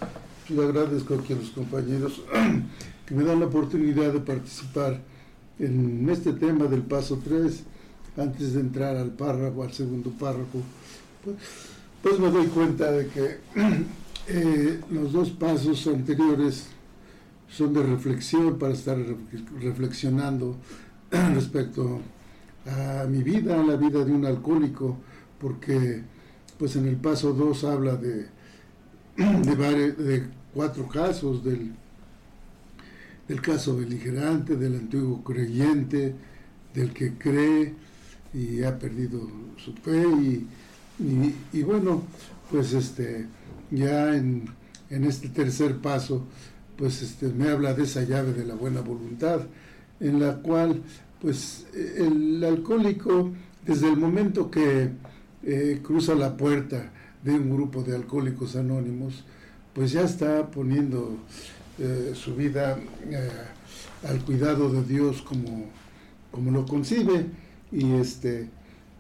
[0.50, 2.22] Le agradezco aquí a los compañeros
[3.08, 5.02] que me dan la oportunidad de participar
[5.60, 7.64] en este tema del paso 3,
[8.18, 10.62] antes de entrar al párrafo, al segundo párrafo,
[11.24, 11.36] pues,
[12.02, 13.38] pues me doy cuenta de que
[14.28, 16.68] eh, los dos pasos anteriores
[17.50, 18.98] son de reflexión para estar
[19.60, 20.58] reflexionando
[21.12, 22.02] respecto
[22.66, 24.98] a mi vida, a la vida de un alcohólico,
[25.40, 26.02] porque
[26.58, 28.28] pues en el paso 2 habla de,
[29.18, 31.74] de, de cuatro casos del
[33.34, 36.14] del caso beligerante, del antiguo creyente,
[36.72, 37.74] del que cree
[38.32, 40.06] y ha perdido su fe
[41.00, 42.04] y, bueno,
[42.52, 43.26] pues este
[43.72, 44.48] ya en,
[44.88, 46.28] este tercer paso
[46.78, 49.42] pues este me habla de esa llave de la buena voluntad
[50.00, 50.84] en la cual
[51.20, 53.32] pues el alcohólico
[53.66, 54.92] desde el momento que
[55.42, 56.92] eh, cruza la puerta
[57.24, 59.24] de un grupo de alcohólicos anónimos,
[59.74, 61.18] pues ya está poniendo
[61.80, 62.78] eh, su vida
[63.10, 63.30] eh,
[64.08, 65.66] al cuidado de Dios como,
[66.32, 67.26] como lo concibe.
[67.72, 68.50] Y este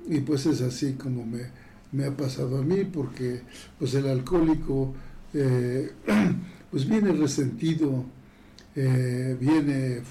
[0.09, 1.43] y pues es así como me,
[1.91, 3.41] me ha pasado a mí porque
[3.79, 4.93] pues el alcohólico
[6.71, 8.05] pues viene resentido
[8.75, 10.01] viene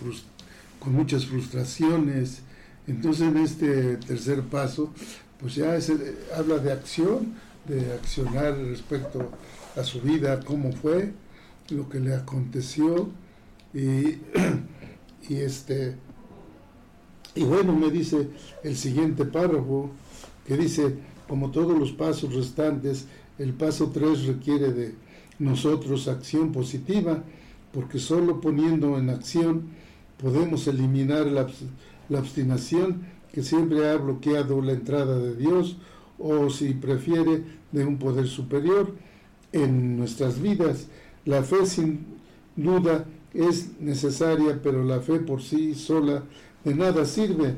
[0.79, 2.43] con muchas frustraciones.
[2.87, 4.93] Entonces en este tercer paso
[5.43, 5.77] pues ya
[6.37, 7.35] habla de acción,
[7.67, 9.29] de accionar respecto
[9.77, 11.13] a su vida, cómo fue,
[11.73, 13.09] lo que le aconteció
[13.75, 14.19] y,
[15.29, 15.97] este
[17.35, 18.29] y bueno me dice
[18.63, 19.91] el siguiente párrafo
[20.47, 20.97] que dice
[21.29, 23.07] como todos los pasos restantes
[23.39, 24.95] el paso 3 requiere de
[25.39, 27.23] nosotros acción positiva
[27.73, 29.69] porque solo poniendo en acción
[30.21, 31.49] podemos eliminar la,
[32.11, 35.79] la obstinación que siempre ha bloqueado la entrada de Dios
[36.19, 38.95] o si prefiere de un poder superior
[39.53, 40.87] en nuestras vidas.
[41.25, 42.07] La fe sin
[42.57, 46.23] duda es necesaria, pero la fe por sí sola
[46.65, 47.55] de nada sirve.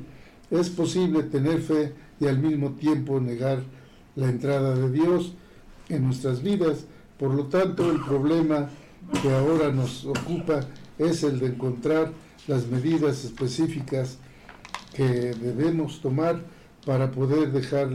[0.50, 3.62] Es posible tener fe y al mismo tiempo negar
[4.16, 5.34] la entrada de Dios
[5.88, 6.84] en nuestras vidas.
[7.18, 8.68] Por lo tanto, el problema
[9.22, 10.60] que ahora nos ocupa
[10.98, 12.12] es el de encontrar
[12.46, 14.18] las medidas específicas
[14.94, 16.40] que debemos tomar
[16.86, 17.88] para poder dejar,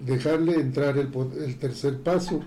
[0.00, 1.10] dejarle entrar el,
[1.44, 2.42] el tercer paso.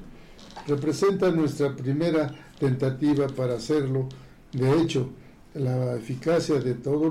[0.68, 4.08] Representa nuestra primera tentativa para hacerlo.
[4.52, 5.10] De hecho,
[5.54, 7.08] la eficacia de todo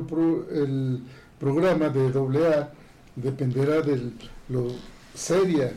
[0.50, 1.02] el,
[1.38, 2.70] programa de AA
[3.16, 4.12] dependerá de
[4.50, 4.68] lo
[5.14, 5.72] seria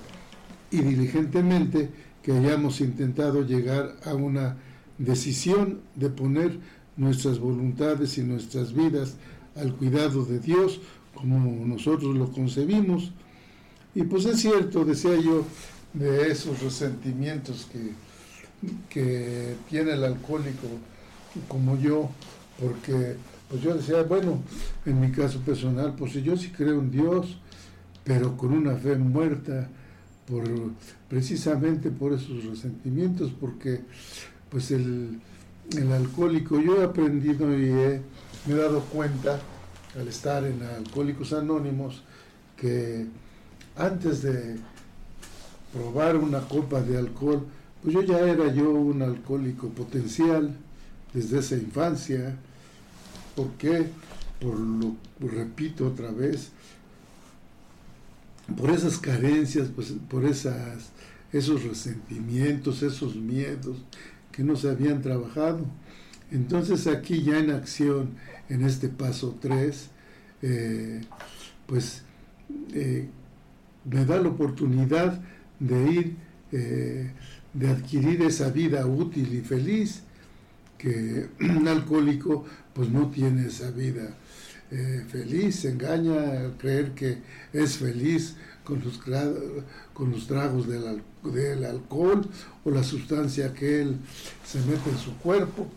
[0.70, 1.90] y diligentemente
[2.22, 4.58] que hayamos intentado llegar a una
[4.98, 6.60] decisión de poner
[6.98, 9.16] nuestras voluntades y nuestras vidas
[9.56, 10.82] al cuidado de Dios
[11.14, 13.12] como nosotros lo concebimos.
[13.96, 15.46] Y pues es cierto, decía yo,
[15.94, 17.92] de esos resentimientos que,
[18.90, 20.68] que tiene el alcohólico
[21.48, 22.10] como yo,
[22.60, 23.16] porque
[23.50, 24.42] pues yo decía, bueno,
[24.86, 27.38] en mi caso personal, pues yo sí creo en Dios,
[28.04, 29.70] pero con una fe muerta,
[30.28, 30.44] por,
[31.10, 33.82] precisamente por esos resentimientos, porque
[34.50, 35.20] pues el,
[35.78, 38.02] el alcohólico, yo he aprendido y he
[38.46, 39.40] me he dado cuenta
[39.98, 42.04] al estar en Alcohólicos Anónimos
[42.58, 43.06] que
[43.76, 44.58] antes de
[45.74, 47.46] probar una copa de alcohol,
[47.82, 50.56] pues yo ya era yo un alcohólico potencial
[51.14, 52.38] desde esa infancia.
[53.36, 53.88] ¿Por qué?
[54.40, 56.52] Por lo repito otra vez,
[58.58, 60.92] por esas carencias, pues, por esas,
[61.32, 63.78] esos resentimientos, esos miedos
[64.32, 65.66] que no se habían trabajado.
[66.32, 68.12] Entonces aquí ya en acción,
[68.50, 69.90] en este paso 3,
[70.42, 71.02] eh,
[71.68, 72.02] pues
[72.74, 73.08] eh,
[73.86, 75.22] me da la oportunidad
[75.68, 76.16] de ir,
[76.52, 77.12] eh,
[77.54, 80.04] de adquirir esa vida útil y feliz,
[80.78, 84.16] que un alcohólico pues no tiene esa vida
[85.08, 87.20] feliz, se engaña al creer que
[87.54, 89.00] es feliz con los,
[89.94, 92.28] con los tragos del, del alcohol
[92.64, 93.98] o la sustancia que él
[94.44, 95.68] se mete en su cuerpo,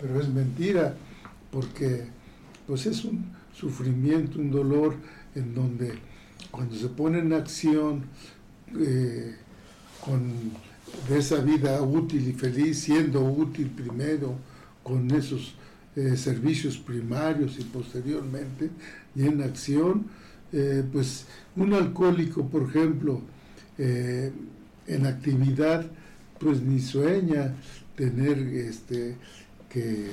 [0.00, 0.96] pero es mentira
[1.50, 2.06] porque
[2.66, 4.96] pues es un sufrimiento, un dolor
[5.34, 5.94] en donde
[6.50, 8.04] cuando se pone en acción
[8.74, 9.34] eh,
[10.04, 10.32] con,
[11.08, 14.34] de esa vida útil y feliz, siendo útil primero
[14.82, 15.54] con esos
[15.94, 18.70] eh, servicios primarios y posteriormente,
[19.14, 20.06] y en acción,
[20.52, 23.20] eh, pues un alcohólico, por ejemplo,
[23.78, 25.84] en actividad,
[26.38, 27.54] pues ni sueña
[27.94, 29.16] tener este,
[29.68, 30.06] que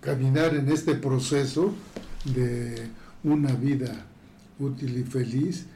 [0.00, 1.74] caminar en este proceso
[2.24, 2.88] de
[3.24, 4.06] una vida
[4.60, 5.66] útil y feliz,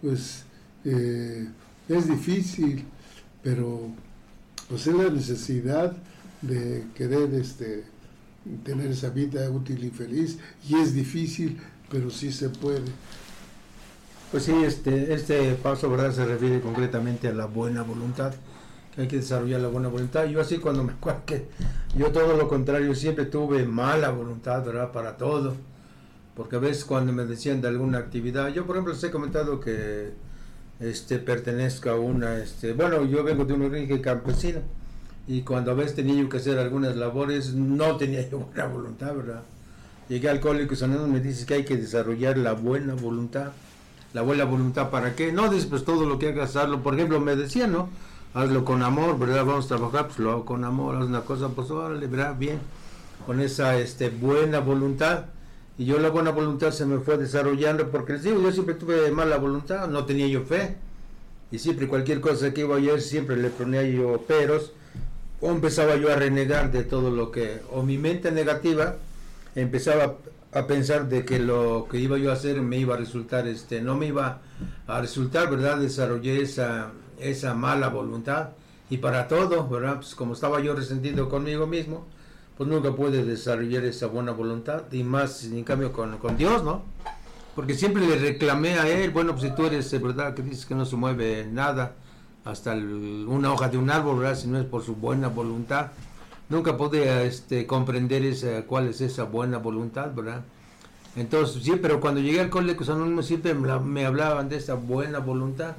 [0.00, 0.44] pues
[0.84, 1.48] eh,
[1.88, 2.84] es difícil,
[3.42, 3.88] pero
[4.68, 5.96] pues es la necesidad
[6.40, 7.84] de querer este,
[8.64, 11.58] tener esa vida útil y feliz, y es difícil,
[11.90, 12.90] pero sí se puede.
[14.30, 16.12] Pues sí, este, este paso ¿verdad?
[16.12, 18.32] se refiere concretamente a la buena voluntad
[18.96, 20.26] hay que desarrollar la buena voluntad.
[20.26, 21.48] Yo así cuando me acuerdo que
[21.96, 24.92] yo todo lo contrario, siempre tuve mala voluntad, ¿verdad?
[24.92, 25.54] Para todo.
[26.36, 29.60] Porque a veces cuando me decían de alguna actividad, yo por ejemplo les he comentado
[29.60, 30.10] que
[30.82, 34.60] este pertenezco a una, este, bueno, yo vengo de un origen campesino
[35.26, 39.42] y cuando a veces tenía que hacer algunas labores, no tenía yo buena voluntad, ¿verdad?
[40.08, 43.52] Llegué al Alcohólicos Anónimos, me dice que hay que desarrollar la buena voluntad.
[44.12, 45.32] ¿La buena voluntad para qué?
[45.32, 46.82] No, dices, pues todo lo que hagas, hazlo.
[46.82, 47.88] Por ejemplo, me decían, ¿no?
[48.34, 49.44] hazlo con amor, ¿verdad?
[49.44, 52.36] Vamos a trabajar, pues lo hago con amor, haz una cosa, pues órale, ¿verdad?
[52.36, 52.58] Bien,
[53.26, 55.26] con esa este, buena voluntad.
[55.78, 59.10] Y yo la buena voluntad se me fue desarrollando porque les digo, yo siempre tuve
[59.10, 60.76] mala voluntad, no tenía yo fe.
[61.50, 64.72] Y siempre cualquier cosa que iba a hacer, siempre le ponía yo peros.
[65.40, 68.96] O empezaba yo a renegar de todo lo que, o mi mente negativa
[69.56, 70.16] empezaba
[70.52, 73.80] a pensar de que lo que iba yo a hacer me iba a resultar, este,
[73.80, 74.40] no me iba
[74.86, 75.78] a resultar, ¿verdad?
[75.78, 78.50] Desarrollé esa, esa mala voluntad.
[78.90, 79.96] Y para todo, ¿verdad?
[79.96, 82.06] Pues como estaba yo resentido conmigo mismo,
[82.64, 84.84] pues nunca pude desarrollar esa buena voluntad.
[84.92, 86.82] Y más, en cambio, con, con Dios, ¿no?
[87.54, 90.34] Porque siempre le reclamé a él, bueno, pues si tú eres, ¿verdad?
[90.34, 91.94] Que dices que no se mueve nada,
[92.44, 94.36] hasta una hoja de un árbol, ¿verdad?
[94.36, 95.90] Si no es por su buena voluntad
[96.52, 98.22] nunca pude este, comprender
[98.66, 100.42] cuál es esa buena voluntad, ¿verdad?
[101.16, 105.74] Entonces, sí, pero cuando llegué al Colegio Anónimos siempre me, hablaban de esa buena voluntad.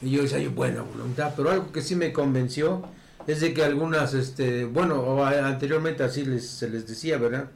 [0.00, 2.82] Y yo decía, buena voluntad, pero algo que sí me convenció
[3.28, 7.50] es de que algunas, este, bueno, anteriormente así les, se les decía, ¿verdad?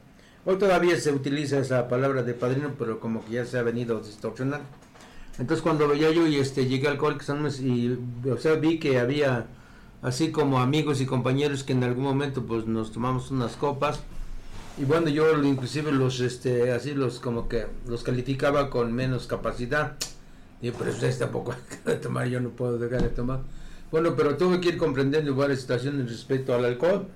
[0.45, 3.99] Hoy todavía se utiliza esa palabra de padrino, pero como que ya se ha venido
[3.99, 4.67] distorsionando.
[5.39, 7.97] Entonces cuando veía yo y este, llegué al Colegio Anónimos y,
[8.29, 9.47] o sea, vi que había
[10.03, 14.01] así como amigos y compañeros que en algún momento pues nos tomamos unas copas
[14.77, 19.93] y bueno yo inclusive los este así los como que los calificaba con menos capacidad
[20.61, 21.55] y pero ustedes tampoco
[22.01, 23.39] tomar yo no puedo dejar de tomar
[23.93, 27.07] bueno pero tuve que ir comprendiendo varias situaciones respecto al alcohol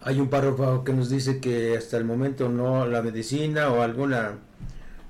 [0.00, 4.38] hay un párrafo que nos dice que hasta el momento no la medicina o alguna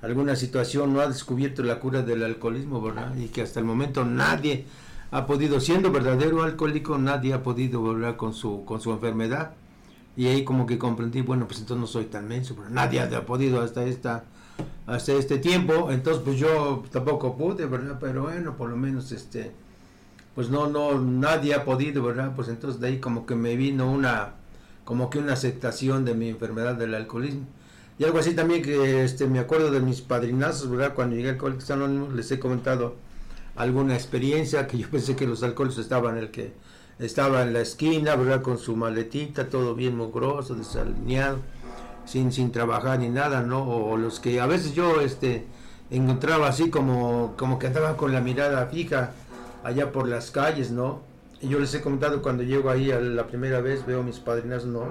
[0.01, 4.03] alguna situación no ha descubierto la cura del alcoholismo verdad y que hasta el momento
[4.03, 4.65] nadie
[5.11, 9.53] ha podido, siendo verdadero alcohólico, nadie ha podido volver con su, con su enfermedad.
[10.17, 13.25] Y ahí como que comprendí, bueno, pues entonces no soy tan menso, pero nadie ha
[13.25, 14.25] podido hasta esta
[14.87, 17.97] hasta este tiempo, entonces pues yo tampoco pude, ¿verdad?
[17.99, 19.51] Pero bueno, por lo menos este
[20.35, 22.33] pues no no nadie ha podido, ¿verdad?
[22.35, 24.33] Pues entonces de ahí como que me vino una
[24.83, 27.45] como que una aceptación de mi enfermedad del alcoholismo.
[27.97, 30.93] Y algo así también que este me acuerdo de mis padrinazos, ¿verdad?
[30.93, 32.95] Cuando llegué al Colegio les he comentado
[33.55, 36.53] alguna experiencia que yo pensé que los alcoholes estaban el que
[36.99, 38.41] estaba en la esquina, ¿verdad?
[38.41, 41.39] Con su maletita, todo bien mugroso, desalineado,
[42.05, 43.63] sin, sin trabajar ni nada, ¿no?
[43.63, 45.45] O, los que a veces yo este,
[45.89, 49.11] encontraba así como, como que andaba con la mirada fija
[49.65, 51.01] allá por las calles, ¿no?
[51.41, 54.85] Yo les he comentado cuando llego ahí la primera vez, veo mis padrinas no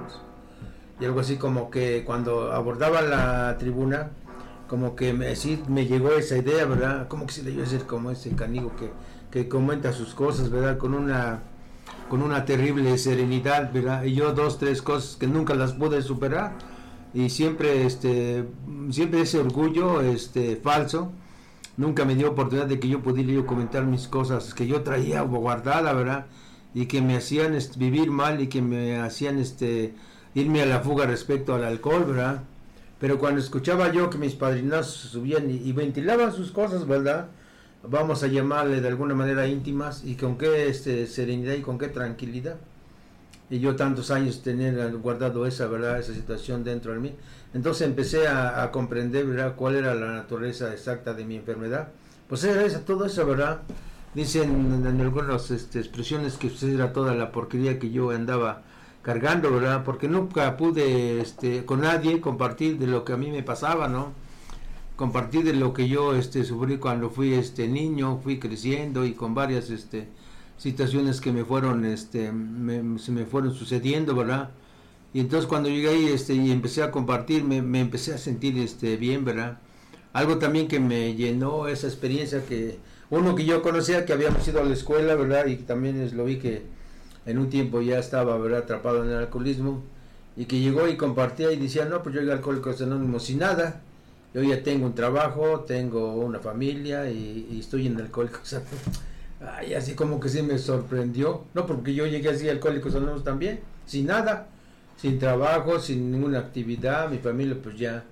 [0.99, 4.11] y algo así como que cuando abordaba la tribuna,
[4.67, 5.33] como que me,
[5.67, 7.07] me llegó esa idea, ¿verdad?
[7.07, 8.91] Como que se le iba a decir como ese canigo que,
[9.31, 10.77] que comenta sus cosas, ¿verdad?
[10.77, 11.41] Con una
[12.09, 14.03] con una terrible serenidad, ¿verdad?
[14.03, 16.53] Y yo dos, tres cosas que nunca las pude superar
[17.13, 18.45] y siempre este
[18.89, 21.11] siempre ese orgullo este falso
[21.77, 25.21] nunca me dio oportunidad de que yo pudiera yo comentar mis cosas que yo traía
[25.21, 26.25] guardada, ¿verdad?
[26.73, 29.93] Y que me hacían vivir mal y que me hacían este
[30.33, 32.43] irme a la fuga respecto al alcohol, ¿verdad?
[32.99, 37.27] Pero cuando escuchaba yo que mis padrinos subían y, ventilaban sus cosas, ¿verdad?
[37.87, 41.87] Vamos a llamarle de alguna manera íntimas y con qué este, serenidad y con qué
[41.87, 42.57] tranquilidad.
[43.49, 45.99] Y yo tantos años tener guardado esa, ¿verdad?
[45.99, 47.13] Esa situación dentro de mí.
[47.55, 49.55] Entonces empecé a, comprender, ¿verdad?
[49.55, 51.87] Cuál era la naturaleza exacta de mi enfermedad.
[52.27, 53.61] Pues era esa, todo eso, ¿verdad?
[54.13, 58.63] Dicen en, algunas este, expresiones que pues, era toda la porquería que yo andaba
[59.01, 59.85] cargando, ¿verdad?
[59.85, 64.11] Porque nunca pude este, con nadie compartir de lo que a mí me pasaba, ¿no?
[64.97, 69.33] Compartir de lo que yo este, sufrí cuando fui este, niño, fui creciendo y con
[69.33, 70.09] varias este,
[70.57, 74.49] situaciones que me fueron, este, se me fueron sucediendo, ¿verdad?
[75.15, 78.57] Y entonces cuando llegué ahí este, y empecé a compartir, me, me empecé a sentir
[78.57, 79.59] este, bien, ¿verdad?
[80.11, 84.59] Algo también que me llenó esa experiencia que uno que yo conocía, que habíamos ido
[84.59, 85.45] a la escuela, ¿verdad?
[85.45, 86.63] Y también es, lo vi que
[87.25, 88.63] en un tiempo ya estaba ¿verdad?
[88.63, 89.81] atrapado en el alcoholismo
[90.35, 92.75] y que llegó y compartía y decía, no, pues yo llegué a Alcohólicos
[93.23, 93.83] sin nada,
[94.33, 98.81] yo ya tengo un trabajo, tengo una familia y, estoy en Alcohólicos Anónimos.
[99.39, 103.23] Ay, así como que sí me sorprendió, no, porque yo llegué así a Alcohólicos Anónimos
[103.23, 104.49] también, sin nada,
[104.97, 108.03] sin trabajo, sin ninguna actividad, mi familia pues ya,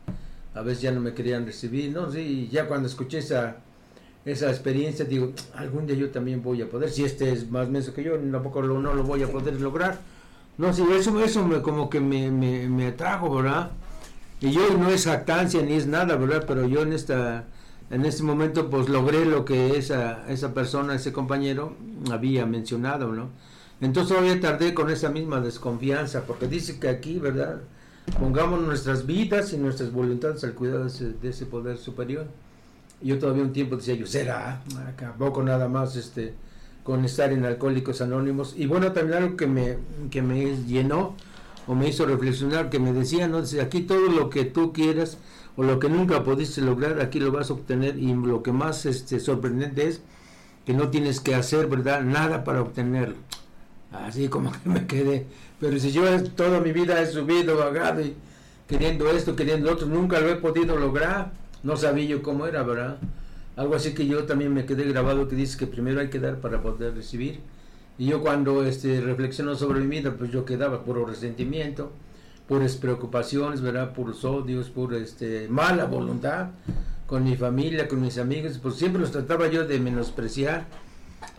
[0.54, 3.58] a veces ya no me querían recibir, no, sí, ya cuando escuché esa
[4.26, 7.93] esa experiencia, digo, algún día yo también voy a poder, si este es más menso
[7.93, 9.99] que yo, tampoco lo, no lo voy a poder lograr.
[10.58, 13.72] No, sí, eso, eso me, como que me, me, me atrajo, ¿verdad?
[14.39, 16.45] Y yo no es jactancia ni es nada, ¿verdad?
[16.47, 17.45] Pero yo en esta
[17.89, 21.76] en este momento pues logré lo que esa, esa persona, ese compañero
[22.12, 23.30] había mencionado, ¿no?
[23.84, 27.62] Entonces todavía tardé con esa misma desconfianza, porque dice que aquí, ¿verdad?
[28.20, 32.28] Pongamos nuestras vidas y nuestras voluntades al cuidado de ese poder superior
[33.04, 36.34] yo todavía un tiempo decía yo, será, acabó nada más este
[36.84, 38.56] con estar en Alcohólicos Anónimos.
[38.58, 39.78] Y bueno, también algo que me,
[40.12, 41.16] que me llenó
[41.66, 45.18] o me hizo reflexionar que me decía, no, aquí todo lo que tú quieras
[45.56, 48.86] o lo que nunca pudiste lograr, aquí lo vas a obtener y lo que más
[48.86, 50.02] este, sorprendente es
[50.66, 52.02] que no tienes que hacer, ¿verdad?
[52.02, 53.16] Nada para obtenerlo.
[53.94, 55.26] Así como que me quedé.
[55.60, 58.16] Pero si yo toda mi vida he subido, vagado y
[58.68, 61.32] queriendo esto, queriendo otro, nunca lo he podido lograr.
[61.62, 62.98] No sabía yo cómo era, ¿verdad?
[63.56, 66.38] Algo así que yo también me quedé grabado que dice que primero hay que dar
[66.38, 67.39] para poder recibir.
[68.00, 71.91] Y yo cuando este, reflexiono sobre mi vida, pues yo quedaba puro resentimiento,
[72.48, 73.94] puras preocupaciones, ¿verdad?
[73.94, 76.48] Puros odios, por este, mala voluntad
[77.06, 80.66] con mi familia, con mis amigos, pues siempre los trataba yo de menospreciar.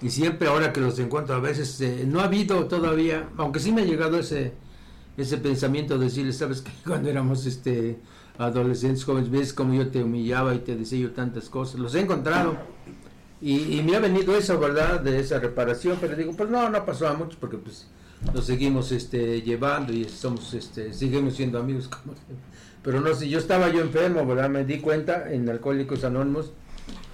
[0.04, 3.72] Y siempre ahora que los encuentro a veces, eh, no ha habido todavía, aunque sí
[3.72, 4.52] me ha llegado ese,
[5.16, 7.98] ese pensamiento de decirles, sabes que cuando éramos este
[8.36, 12.00] adolescentes, jóvenes, ves como yo te humillaba y te decía yo tantas cosas, los he
[12.00, 12.58] encontrado
[13.40, 15.00] y, me ha venido eso, ¿verdad?
[15.00, 17.86] De esa reparación, pero digo, pues no, no pasó a mucho porque pues
[18.34, 21.88] nos seguimos este, llevando y somos, este, seguimos siendo amigos.
[21.88, 22.14] Como,
[22.82, 24.50] pero no sé, yo estaba yo enfermo, ¿verdad?
[24.50, 26.52] Me di cuenta en Alcohólicos Anónimos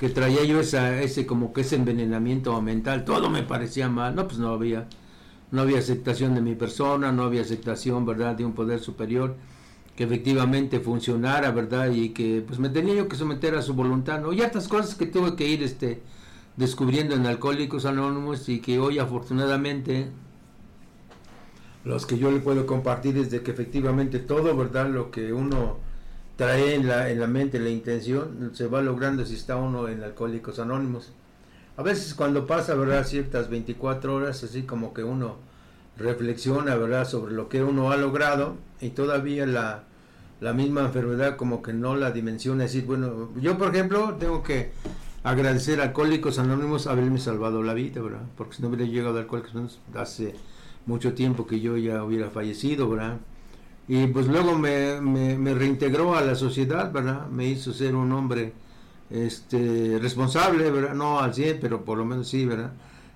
[0.00, 4.26] que traía yo esa, ese como que ese envenenamiento mental, todo me parecía mal, no,
[4.26, 4.88] pues no había,
[5.50, 9.36] no había aceptación de mi persona, no había aceptación, ¿verdad?, de un poder superior
[9.94, 11.90] que efectivamente funcionara, ¿verdad?
[11.90, 14.32] Y que pues me tenía yo que someter a su voluntad, ¿no?
[14.32, 16.00] Y estas cosas que tuve que ir este
[16.56, 20.08] descubriendo en Alcohólicos Anónimos y que hoy afortunadamente
[21.84, 24.88] los que yo le puedo compartir es de que efectivamente todo, ¿verdad?
[24.88, 25.89] Lo que uno
[26.40, 30.02] trae en la, en la mente, la intención, se va logrando si está uno en
[30.02, 31.12] Alcohólicos Anónimos.
[31.76, 33.04] A veces cuando pasa, ¿verdad?
[33.04, 35.36] Ciertas 24 horas, así como que uno
[35.98, 37.06] reflexiona, ¿verdad?
[37.06, 39.84] Sobre lo que uno ha logrado y todavía la,
[40.40, 42.62] la misma enfermedad como que no la dimensiona.
[42.62, 44.72] decir, bueno, yo por ejemplo tengo que
[45.22, 48.22] agradecer a Alcohólicos Anónimos haberme salvado la vida, ¿verdad?
[48.38, 50.34] Porque si no hubiera llegado a Alcohólicos Anónimos hace
[50.86, 53.18] mucho tiempo que yo ya hubiera fallecido, ¿verdad?
[53.88, 57.26] Y pues luego me, me, reintegró a la sociedad, ¿verdad?
[57.26, 58.52] Me hizo ser un hombre
[59.10, 60.94] este, responsable, ¿verdad?
[60.94, 62.72] No al 100, pero por lo menos sí, ¿verdad?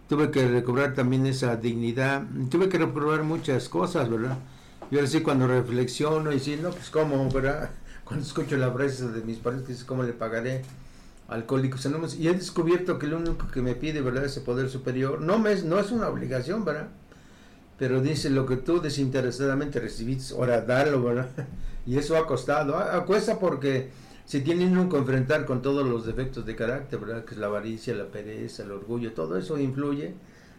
[0.08, 4.36] Tuve que recobrar también esa dignidad, tuve que reprobar muchas cosas, ¿verdad?
[4.90, 7.70] Yo así cuando reflexiono y sí, no, pues cómo, ¿verdad?
[8.04, 10.62] Cuando escucho la frase de mis padres que ¿cómo le pagaré?
[11.28, 15.20] alcohólicos anónimos y he descubierto que lo único que me pide verdad ese poder superior
[15.20, 16.88] no me no es una obligación verdad
[17.78, 21.28] pero dice lo que tú desinteresadamente recibiste, ahora dalo, ¿verdad?
[21.86, 23.90] Y eso ha costado, cuesta porque
[24.24, 27.26] se tiene uno que enfrentar con todos los defectos de carácter, ¿verdad?
[27.26, 30.14] Que es la avaricia, la pereza, el orgullo, todo eso influye.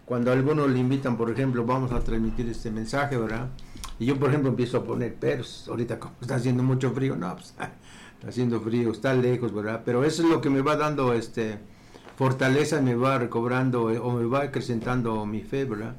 [0.05, 3.49] Cuando a algunos le invitan, por ejemplo, vamos a transmitir este mensaje, ¿verdad?
[3.97, 7.33] Y yo, por ejemplo, empiezo a poner peros, ahorita como está haciendo mucho frío, no,
[7.33, 7.55] pues
[8.13, 9.81] está haciendo frío, está lejos, ¿verdad?
[9.83, 11.57] Pero eso es lo que me va dando este
[12.17, 15.95] fortaleza, me va recobrando eh, o me va acrecentando mi fe, ¿verdad?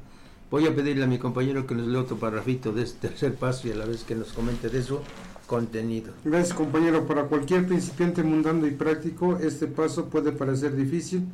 [0.49, 3.67] Voy a pedirle a mi compañero que nos lea otro parrafito de este tercer paso
[3.67, 4.99] y a la vez que nos comente de su
[5.45, 6.13] contenido.
[6.23, 7.05] Gracias compañero.
[7.05, 11.25] Para cualquier principiante mundano y práctico, este paso puede parecer difícil,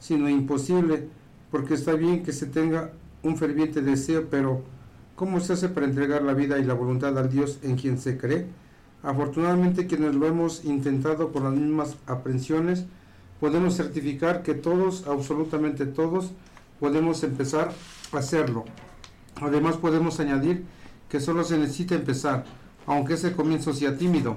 [0.00, 1.08] sino imposible,
[1.50, 2.92] porque está bien que se tenga
[3.22, 4.62] un ferviente deseo, pero
[5.14, 8.16] ¿cómo se hace para entregar la vida y la voluntad al Dios en quien se
[8.16, 8.46] cree?
[9.02, 12.86] Afortunadamente quienes lo hemos intentado con las mismas aprensiones,
[13.40, 16.32] podemos certificar que todos, absolutamente todos,
[16.84, 17.72] podemos empezar
[18.12, 18.66] hacerlo.
[19.40, 20.66] Además podemos añadir
[21.08, 22.44] que solo se necesita empezar,
[22.84, 24.36] aunque ese comienzo sea tímido.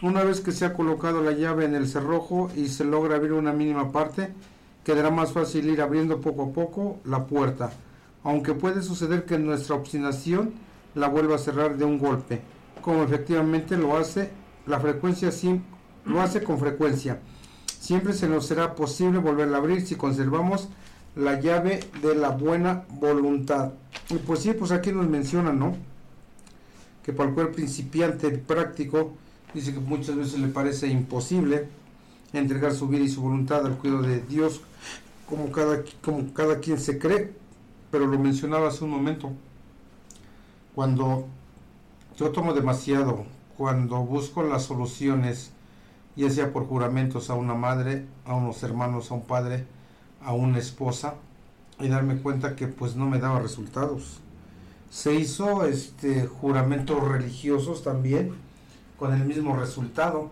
[0.00, 3.34] Una vez que se ha colocado la llave en el cerrojo y se logra abrir
[3.34, 4.32] una mínima parte,
[4.82, 7.70] quedará más fácil ir abriendo poco a poco la puerta,
[8.22, 10.54] aunque puede suceder que nuestra obstinación
[10.94, 12.40] la vuelva a cerrar de un golpe,
[12.80, 14.30] como efectivamente lo hace
[14.66, 15.28] la frecuencia
[16.06, 17.20] lo hace con frecuencia.
[17.78, 20.70] Siempre se nos será posible volverla a abrir si conservamos
[21.16, 23.72] la llave de la buena voluntad.
[24.10, 25.76] Y pues sí, pues aquí nos menciona, ¿no?
[27.04, 29.12] Que para cualquier principiante práctico,
[29.52, 31.68] dice que muchas veces le parece imposible
[32.32, 34.60] entregar su vida y su voluntad al cuidado de Dios
[35.28, 37.32] como cada, como cada quien se cree,
[37.90, 39.32] pero lo mencionaba hace un momento.
[40.74, 41.26] Cuando
[42.16, 43.24] yo tomo demasiado,
[43.56, 45.52] cuando busco las soluciones,
[46.16, 49.66] ya sea por juramentos a una madre, a unos hermanos, a un padre,
[50.24, 51.14] a una esposa
[51.80, 54.20] y darme cuenta que pues no me daba resultados.
[54.90, 58.34] Se hizo este juramentos religiosos también
[58.98, 60.30] con el mismo resultado.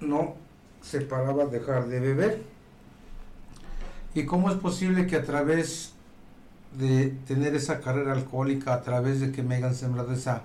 [0.00, 0.34] No
[0.80, 2.42] se paraba dejar de beber.
[4.14, 5.92] ¿Y cómo es posible que a través
[6.78, 10.42] de tener esa carrera alcohólica, a través de que me hayan sembrado esa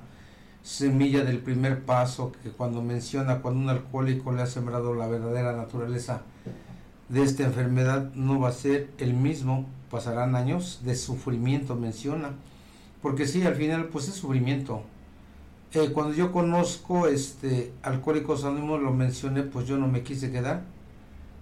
[0.63, 5.53] semilla del primer paso, que cuando menciona cuando un alcohólico le ha sembrado la verdadera
[5.53, 6.21] naturaleza
[7.09, 12.31] de esta enfermedad no va a ser el mismo, pasarán años de sufrimiento, menciona.
[13.01, 14.83] Porque sí, al final pues es sufrimiento.
[15.73, 20.63] Eh, cuando yo conozco este Alcohólicos Anónimos, lo mencioné, pues yo no me quise quedar,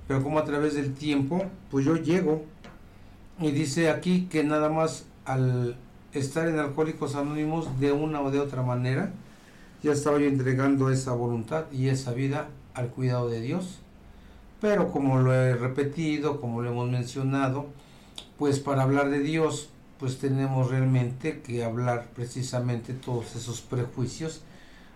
[0.08, 2.44] pero como a través del tiempo, pues yo llego
[3.40, 5.78] y dice aquí que nada más al
[6.14, 9.12] estar en Alcohólicos Anónimos de una o de otra manera,
[9.84, 13.80] ya estaba yo entregando esa voluntad y esa vida al cuidado de Dios.
[14.62, 17.68] Pero como lo he repetido, como lo hemos mencionado,
[18.38, 24.42] pues para hablar de Dios, pues tenemos realmente que hablar precisamente todos esos prejuicios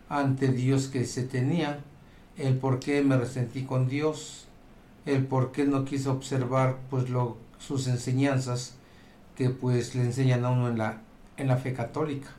[0.10, 1.80] ante Dios que se tenía,
[2.38, 4.46] el por qué me resentí con Dios,
[5.06, 8.76] el por qué no quise observar pues lo, sus enseñanzas
[9.36, 11.02] que pues le enseñan a uno en la,
[11.38, 12.30] en la fe católica.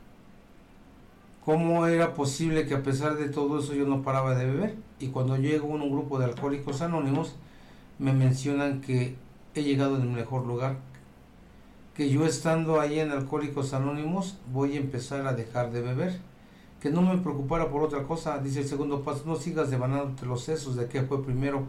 [1.44, 4.74] ¿Cómo era posible que a pesar de todo eso yo no paraba de beber?
[5.00, 7.34] Y cuando llego a un grupo de alcohólicos anónimos,
[7.98, 9.16] me mencionan que
[9.54, 10.76] he llegado en el mejor lugar,
[11.94, 16.18] que yo estando ahí en Alcohólicos Anónimos voy a empezar a dejar de beber,
[16.80, 20.44] que no me preocupara por otra cosa, dice el segundo paso, no sigas devanándote los
[20.44, 21.64] sesos de qué fue primero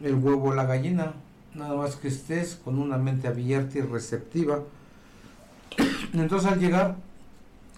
[0.00, 1.12] el huevo o la gallina,
[1.54, 4.60] nada más que estés con una mente abierta y receptiva.
[6.12, 6.96] Entonces al llegar,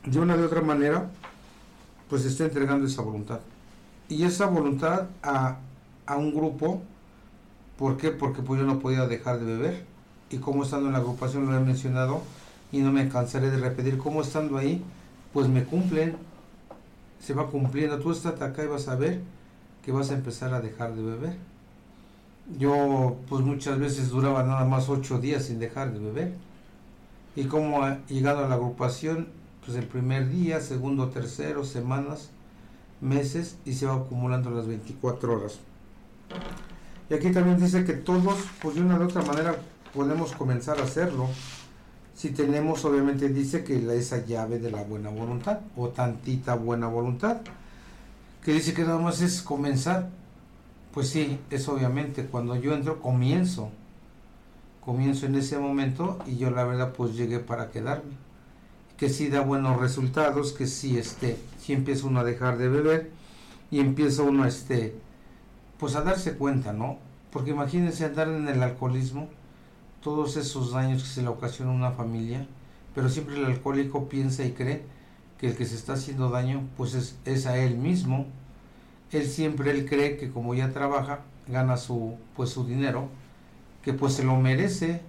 [0.07, 1.11] de una de otra manera,
[2.09, 3.41] pues está entregando esa voluntad.
[4.13, 5.57] Y esa voluntad a,
[6.05, 6.83] a un grupo,
[7.79, 8.11] ¿por qué?
[8.11, 9.87] Porque pues yo no podía dejar de beber.
[10.29, 12.21] Y como estando en la agrupación lo he mencionado
[12.71, 14.85] y no me cansaré de repetir, como estando ahí,
[15.33, 16.17] pues me cumplen,
[17.21, 17.99] se va cumpliendo.
[18.01, 19.23] Tú estás acá y vas a ver
[19.83, 21.37] que vas a empezar a dejar de beber.
[22.59, 26.35] Yo pues muchas veces duraba nada más ocho días sin dejar de beber.
[27.35, 29.29] Y como llegado a la agrupación,
[29.65, 32.29] pues el primer día, segundo, tercero, semanas,
[33.03, 35.59] meses y se va acumulando las 24 horas.
[37.11, 39.57] Y aquí también dice que todos, pues de una u otra manera,
[39.93, 41.29] podemos comenzar a hacerlo.
[42.15, 47.39] Si tenemos, obviamente dice que esa llave de la buena voluntad o tantita buena voluntad,
[48.43, 50.09] que dice que nada más es comenzar.
[50.95, 53.71] Pues sí, es obviamente cuando yo entro, comienzo.
[54.85, 58.23] Comienzo en ese momento y yo la verdad pues llegué para quedarme
[59.03, 63.11] que sí da buenos resultados, que sí, este, si empieza uno a dejar de beber
[63.71, 64.97] y empieza uno este,
[65.79, 66.99] pues a darse cuenta, ¿no?
[67.31, 69.29] Porque imagínense andar en el alcoholismo,
[70.03, 72.49] todos esos daños que se le ocasiona a una familia,
[72.97, 74.83] pero siempre el alcohólico piensa y cree
[75.39, 78.27] que el que se está haciendo daño, pues es, es a él mismo.
[79.13, 83.09] Él siempre él cree que como ya trabaja, gana su, pues su dinero,
[83.83, 85.01] que pues se lo merece,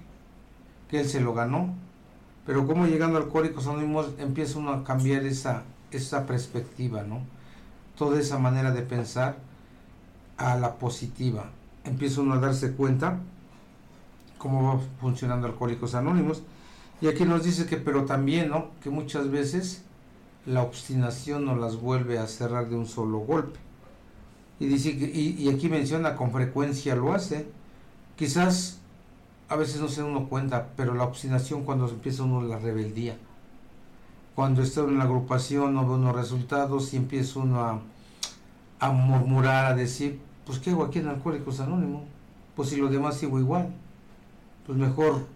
[0.89, 1.73] que él se lo ganó,
[2.45, 5.63] pero como llegando Alcohólicos Anónimos empieza uno a cambiar esa,
[5.93, 7.21] esa perspectiva, ¿no?
[7.97, 9.37] Toda esa manera de pensar
[10.37, 11.49] a la positiva.
[11.83, 13.19] Empieza uno a darse cuenta
[14.37, 16.43] cómo va funcionando Alcohólicos Anónimos.
[17.01, 18.71] Y aquí nos dice que, pero también, ¿no?
[18.81, 19.83] Que muchas veces
[20.45, 23.59] la obstinación nos las vuelve a cerrar de un solo golpe.
[24.59, 27.47] Y dice que, y, aquí menciona con frecuencia lo hace.
[28.17, 28.79] Quizás
[29.49, 33.17] a veces no se uno cuenta, pero la obstinación cuando empieza uno la rebeldía.
[34.35, 37.81] Cuando está en la agrupación no ve unos resultados y empieza uno
[38.79, 42.03] a, murmurar, a decir, pues ¿qué hago aquí en Alcohólicos Anónimos?
[42.55, 43.73] Pues si los demás sigo igual.
[44.65, 45.27] Pues mejor,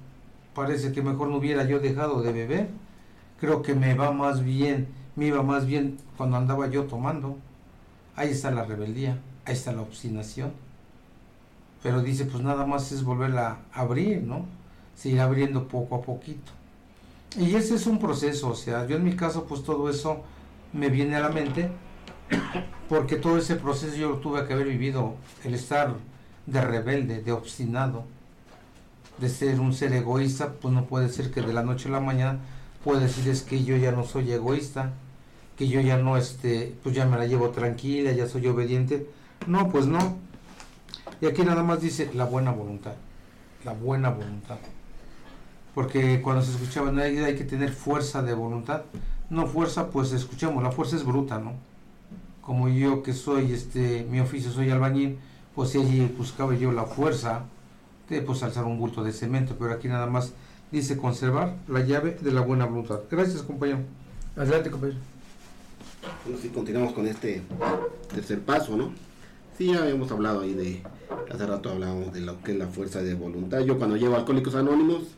[0.54, 2.70] parece que mejor no hubiera yo dejado de beber.
[3.40, 7.38] Creo que me va más bien, me iba más bien cuando andaba yo tomando.
[8.16, 10.52] Ahí está la rebeldía, ahí está la obstinación
[11.88, 14.46] pero dice, pues nada más es volverla a abrir, ¿no?
[14.96, 16.52] Seguir abriendo poco a poquito.
[17.36, 20.24] Y ese es un proceso, o sea, yo en mi caso, pues todo eso
[20.74, 21.70] me viene a la mente,
[22.90, 25.94] porque todo ese proceso yo tuve que haber vivido, el estar
[26.46, 28.06] de rebelde, de obstinado,
[29.20, 32.00] de ser un ser egoísta, pues no puede ser que de la noche a la
[32.00, 32.40] mañana
[32.84, 34.94] pueda decir es que yo ya no soy egoísta,
[35.58, 39.10] que yo ya no, este, pues ya me la llevo tranquila, ya soy obediente.
[39.48, 40.18] No, pues no,
[41.20, 42.94] y aquí nada más dice la buena voluntad.
[43.66, 44.58] La buena voluntad.
[45.78, 48.82] Porque cuando se escuchaba, no hay, hay que tener fuerza de voluntad.
[49.30, 51.54] No fuerza, pues escuchamos, la fuerza es bruta, ¿no?
[52.42, 55.20] Como yo que soy, este, mi oficio soy albañil,
[55.54, 57.44] pues allí buscaba yo la fuerza
[58.10, 60.34] de pues alzar un bulto de cemento, pero aquí nada más
[60.72, 63.02] dice conservar la llave de la buena voluntad.
[63.12, 63.82] Gracias, compañero.
[64.36, 64.98] Adelante, compañero.
[66.26, 67.44] Bueno, si continuamos con este
[68.12, 68.94] tercer paso, ¿no?
[69.60, 70.82] Sí, ya habíamos hablado ahí de,
[71.32, 73.60] hace rato hablábamos de lo que es la fuerza de voluntad.
[73.60, 75.17] Yo cuando llevo Alcohólicos Anónimos,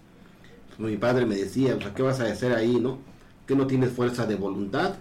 [0.88, 3.00] mi padre me decía, o sea, ¿qué vas a hacer ahí, no?
[3.46, 4.96] ¿Que no tienes fuerza de voluntad?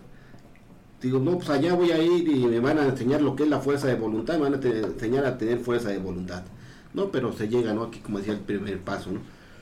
[1.01, 3.49] Digo, no, pues allá voy a ir y me van a enseñar lo que es
[3.49, 6.43] la fuerza de voluntad, me van a enseñar a tener fuerza de voluntad.
[6.95, 7.85] No, pero se llega, ¿no?
[7.85, 9.21] Aquí como decía el primer paso, ¿no?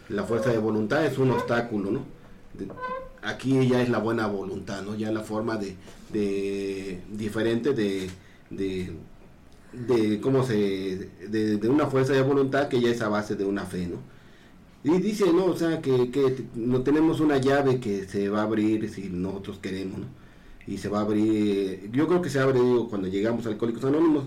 [0.09, 2.17] La fuerza de voluntad es un obstáculo, ¿no?
[3.23, 4.95] aquí ya es la buena voluntad, ¿no?
[4.95, 5.77] Ya la forma de,
[6.13, 8.09] de diferente de,
[8.51, 8.93] de,
[9.73, 13.45] de cómo se, de, de, una fuerza de voluntad que ya es a base de
[13.45, 13.97] una fe, ¿no?
[14.85, 15.47] Y dice, ¿no?
[15.47, 19.59] O sea, que, que no tenemos una llave que se va a abrir si nosotros
[19.59, 20.07] queremos, ¿no?
[20.67, 24.25] Y se va a abrir, yo creo que se abre cuando llegamos a Alcohólicos Anónimos,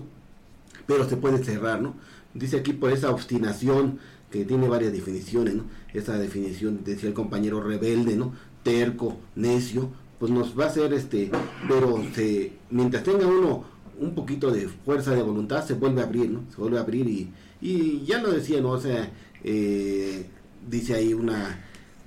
[0.86, 1.94] pero se puede cerrar, ¿no?
[2.34, 3.98] Dice aquí por esa obstinación
[4.30, 5.64] que tiene varias definiciones, ¿no?
[5.92, 8.32] Esa definición, decía el compañero rebelde, ¿no?
[8.62, 11.30] Terco, necio, pues nos va a hacer este,
[11.68, 13.64] pero se, mientras tenga uno
[13.98, 16.42] un poquito de fuerza de voluntad, se vuelve a abrir, ¿no?
[16.50, 17.30] Se vuelve a abrir y,
[17.60, 18.70] y ya lo decía, ¿no?
[18.70, 19.10] O sea,
[19.42, 20.26] eh,
[20.70, 21.58] dice ahí una,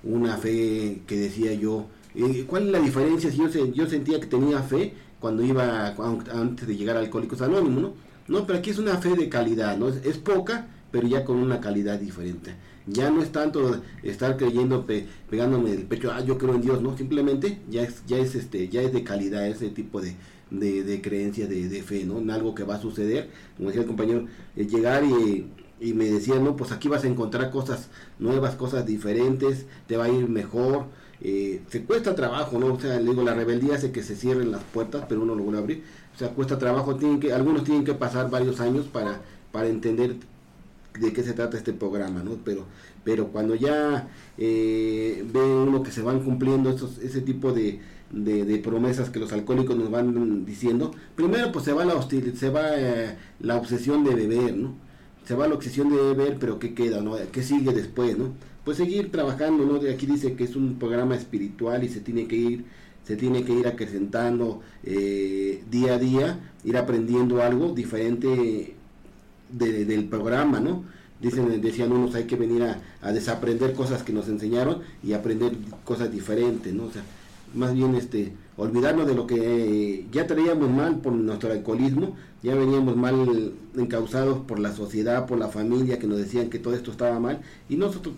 [0.04, 4.28] una fe que decía yo, eh, ¿cuál es la diferencia si yo, yo sentía que
[4.28, 5.96] tenía fe cuando iba,
[6.32, 7.94] antes de llegar a Alcohólicos Anónimos, ¿no?
[8.28, 9.90] No, pero aquí es una fe de calidad, ¿no?
[9.90, 12.56] Es, poca, pero ya con una calidad diferente.
[12.88, 14.86] Ya no es tanto estar creyendo,
[15.30, 16.98] pegándome el pecho, ah, yo creo en Dios, ¿no?
[16.98, 20.16] Simplemente ya es, ya es, este, ya es de calidad ese tipo de,
[20.52, 22.20] de, de creencia, de, de, fe, ¿no?
[22.20, 25.48] En algo que va a suceder, como decía el compañero, eh, llegar y,
[25.84, 30.06] y me decía, no, pues aquí vas a encontrar cosas nuevas, cosas diferentes, te va
[30.06, 30.86] a ir mejor.
[31.22, 32.74] Eh, se cuesta trabajo, ¿no?
[32.74, 35.44] O sea, le digo, la rebeldía hace que se cierren las puertas, pero uno lo
[35.44, 35.84] vuelve a abrir.
[36.16, 39.22] O sea, cuesta trabajo, tienen que, algunos tienen que pasar varios años para,
[39.52, 40.16] para entender
[40.98, 42.38] de qué se trata este programa, ¿no?
[42.46, 42.66] Pero,
[43.04, 44.08] pero cuando ya
[44.38, 49.20] eh, ve uno que se van cumpliendo esos, ese tipo de, de, de, promesas que
[49.20, 53.58] los alcohólicos nos van diciendo, primero pues se va la hostil, se va eh, la
[53.58, 54.83] obsesión de beber, ¿no?
[55.26, 57.16] Se va la obsesión de beber, pero ¿qué queda, no?
[57.32, 58.34] ¿Qué sigue después, no?
[58.66, 59.90] Pues seguir trabajando, ¿no?
[59.90, 62.66] Aquí dice que es un programa espiritual y se tiene que ir
[63.04, 68.76] se tiene que ir acrecentando eh, día a día, ir aprendiendo algo diferente
[69.50, 70.84] de, del programa, ¿no?
[71.22, 75.54] Dicen, decían unos, hay que venir a, a, desaprender cosas que nos enseñaron y aprender
[75.84, 76.86] cosas diferentes, ¿no?
[76.86, 77.04] O sea,
[77.54, 79.36] más bien este, olvidarnos de lo que
[80.00, 85.40] eh, ya traíamos mal por nuestro alcoholismo, ya veníamos mal encausados por la sociedad, por
[85.40, 88.16] la familia, que nos decían que todo esto estaba mal, y nosotros,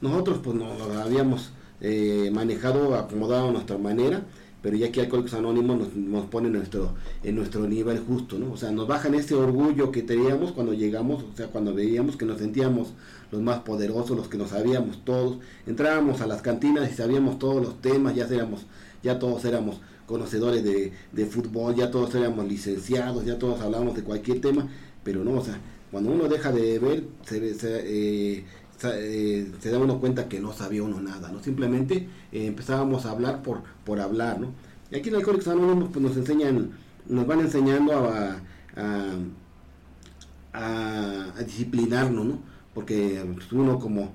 [0.00, 4.24] nosotros pues nos habíamos eh, manejado, acomodado a nuestra manera,
[4.62, 8.52] pero ya que Alcohólicos Anónimos nos, nos pone nuestro, en nuestro nivel justo, ¿no?
[8.52, 12.26] O sea, nos bajan ese orgullo que teníamos cuando llegamos, o sea, cuando veíamos que
[12.26, 12.88] nos sentíamos
[13.30, 17.62] los más poderosos, los que nos sabíamos todos, entrábamos a las cantinas y sabíamos todos
[17.62, 18.66] los temas, ya éramos,
[19.02, 24.02] ya todos éramos conocedores de, de fútbol, ya todos éramos licenciados, ya todos hablábamos de
[24.02, 24.68] cualquier tema,
[25.04, 25.58] pero no, o sea,
[25.90, 28.44] cuando uno deja de ver, se, se, eh,
[28.84, 31.42] eh, se da uno cuenta que no sabía uno nada, ¿no?
[31.42, 34.52] Simplemente eh, empezábamos a hablar por, por hablar, ¿no?
[34.90, 36.70] Y aquí en Alcohólicos Anónimos pues nos enseñan,
[37.08, 38.40] nos van enseñando a,
[38.76, 39.14] a,
[40.52, 42.38] a, a disciplinarnos, ¿no?
[42.74, 44.12] Porque pues, uno como,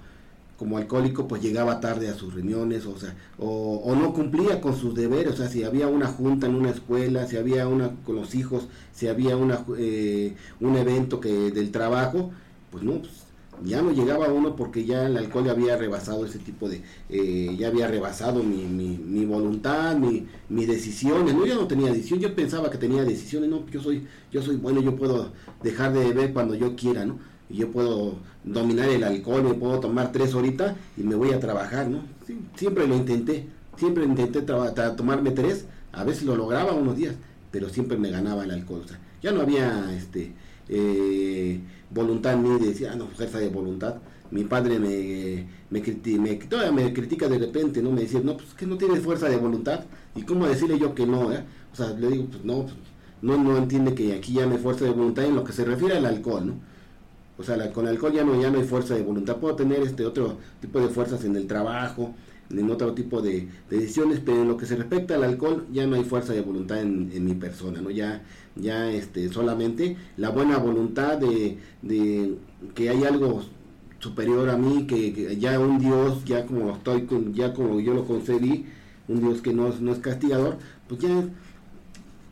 [0.57, 4.93] como alcohólico pues llegaba tarde a sus reuniones, o sea, o, no cumplía con sus
[4.95, 8.35] deberes, o sea, si había una junta en una escuela, si había una con los
[8.35, 12.31] hijos, si había una, eh, un evento que del trabajo,
[12.71, 13.23] pues no, pues,
[13.63, 17.67] ya no llegaba uno porque ya el alcohol había rebasado ese tipo de, eh, ya
[17.67, 22.35] había rebasado mi, mi, mi voluntad, mi, mi decisiones, no, yo no tenía decisión, yo
[22.35, 25.31] pensaba que tenía decisiones, no, yo soy, yo soy bueno, yo puedo
[25.61, 27.19] dejar de beber cuando yo quiera, ¿no?
[27.53, 31.39] Y yo puedo dominar el alcohol, me puedo tomar tres horitas y me voy a
[31.39, 31.99] trabajar, ¿no?
[32.27, 33.47] Sí, siempre lo intenté,
[33.77, 37.13] siempre intenté tomarme tres, a veces lo lograba unos días,
[37.51, 40.33] pero siempre me ganaba el alcohol, o sea, ya no había, este,
[40.67, 43.95] eh, voluntad ni decía, ah, no, fuerza de voluntad.
[44.31, 45.81] Mi padre me, me,
[46.19, 47.91] me, todavía me critica de repente, ¿no?
[47.91, 49.81] Me decía, no, pues que no tienes fuerza de voluntad.
[50.15, 51.43] ¿Y cómo decirle yo que no, eh?
[51.71, 52.75] O sea, le digo, pues no, pues,
[53.21, 55.97] no, no entiende que aquí ya hay fuerza de voluntad en lo que se refiere
[55.97, 56.72] al alcohol, ¿no?
[57.37, 59.37] O sea, la, con alcohol ya no, ya no hay fuerza de voluntad.
[59.37, 62.13] Puedo tener este otro tipo de fuerzas en el trabajo,
[62.49, 65.87] en otro tipo de, de, decisiones, pero en lo que se respecta al alcohol ya
[65.87, 67.89] no hay fuerza de voluntad en, mi persona, ¿no?
[67.89, 68.23] Ya,
[68.55, 72.35] ya este, solamente la buena voluntad de, de
[72.75, 73.43] que hay algo
[73.99, 78.65] superior a mí, que, ya un Dios, ya como estoy, ya como yo lo concebí,
[79.07, 80.57] un Dios que no, no es castigador,
[80.87, 81.23] pues ya,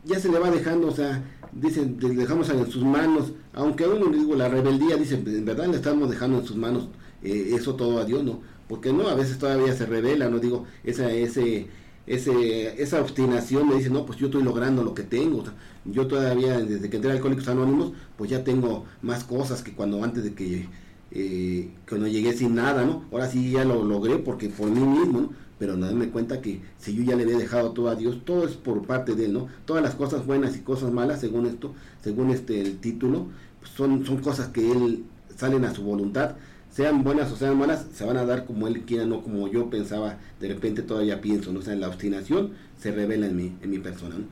[0.04, 1.22] ya se le va dejando, o sea,
[1.52, 5.76] dicen, dejamos en sus manos, aunque a uno digo la rebeldía, dice, en verdad le
[5.76, 6.88] estamos dejando en sus manos
[7.22, 8.40] eh, eso todo a Dios, ¿no?
[8.68, 11.68] Porque no, a veces todavía se revela, no digo, esa, ese,
[12.06, 15.44] ese, esa obstinación me dice, no, pues yo estoy logrando lo que tengo.
[15.84, 20.02] Yo todavía, desde que entré a Alcohólicos Anónimos, pues ya tengo más cosas que cuando
[20.02, 20.68] antes de que
[21.10, 23.04] eh, cuando llegué sin nada, ¿no?
[23.12, 25.30] Ahora sí ya lo logré porque por mí mismo, ¿no?
[25.62, 28.48] Pero no me cuenta que si yo ya le había dejado todo a Dios, todo
[28.48, 29.46] es por parte de Él, ¿no?
[29.64, 33.28] Todas las cosas buenas y cosas malas, según esto, según este el título,
[33.60, 35.04] pues son, son cosas que Él
[35.36, 36.34] salen a su voluntad,
[36.74, 39.70] sean buenas o sean malas, se van a dar como él quiera, no como yo
[39.70, 41.60] pensaba, de repente todavía pienso, ¿no?
[41.60, 44.24] O sea, la obstinación se revela en mi, en mi persona, ¿no?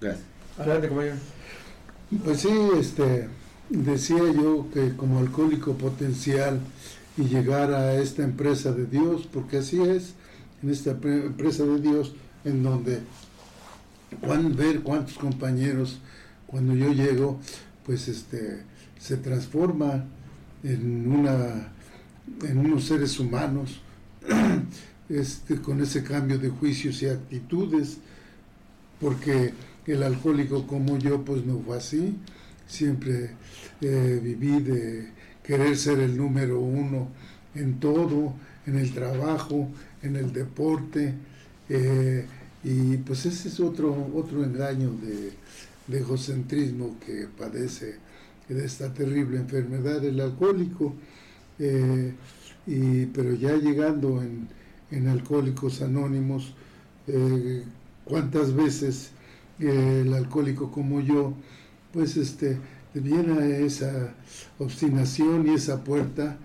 [0.00, 0.24] Gracias.
[0.56, 1.16] Adelante, compañero.
[2.24, 2.48] Pues sí,
[2.80, 3.28] este,
[3.68, 6.60] decía yo que como alcohólico potencial
[7.18, 10.14] y llegar a esta empresa de Dios, porque así es,
[10.62, 13.00] en esta empresa de Dios, en donde
[14.20, 16.00] cuando, ver cuántos compañeros,
[16.46, 17.40] cuando yo llego,
[17.84, 18.62] pues este,
[18.98, 20.04] se transforma
[20.62, 21.72] en una
[22.42, 23.80] en unos seres humanos
[25.08, 27.98] este, con ese cambio de juicios y actitudes
[29.00, 29.54] porque
[29.86, 32.16] el alcohólico como yo pues no fue así.
[32.66, 33.30] Siempre
[33.80, 35.08] eh, viví de
[35.42, 37.08] querer ser el número uno
[37.54, 38.34] en todo
[38.66, 39.68] en el trabajo
[40.02, 41.14] en el deporte
[41.68, 42.26] eh,
[42.64, 45.32] y pues ese es otro otro engaño de,
[45.86, 47.96] de egocentrismo que padece
[48.48, 50.94] de esta terrible enfermedad el alcohólico
[51.58, 52.14] eh,
[52.66, 54.48] y, pero ya llegando en,
[54.90, 56.54] en Alcohólicos Anónimos,
[57.06, 57.64] eh,
[58.04, 59.10] cuántas veces
[59.58, 61.32] el alcohólico como yo,
[61.92, 62.58] pues este,
[62.94, 64.14] viene a esa
[64.58, 66.36] obstinación y esa puerta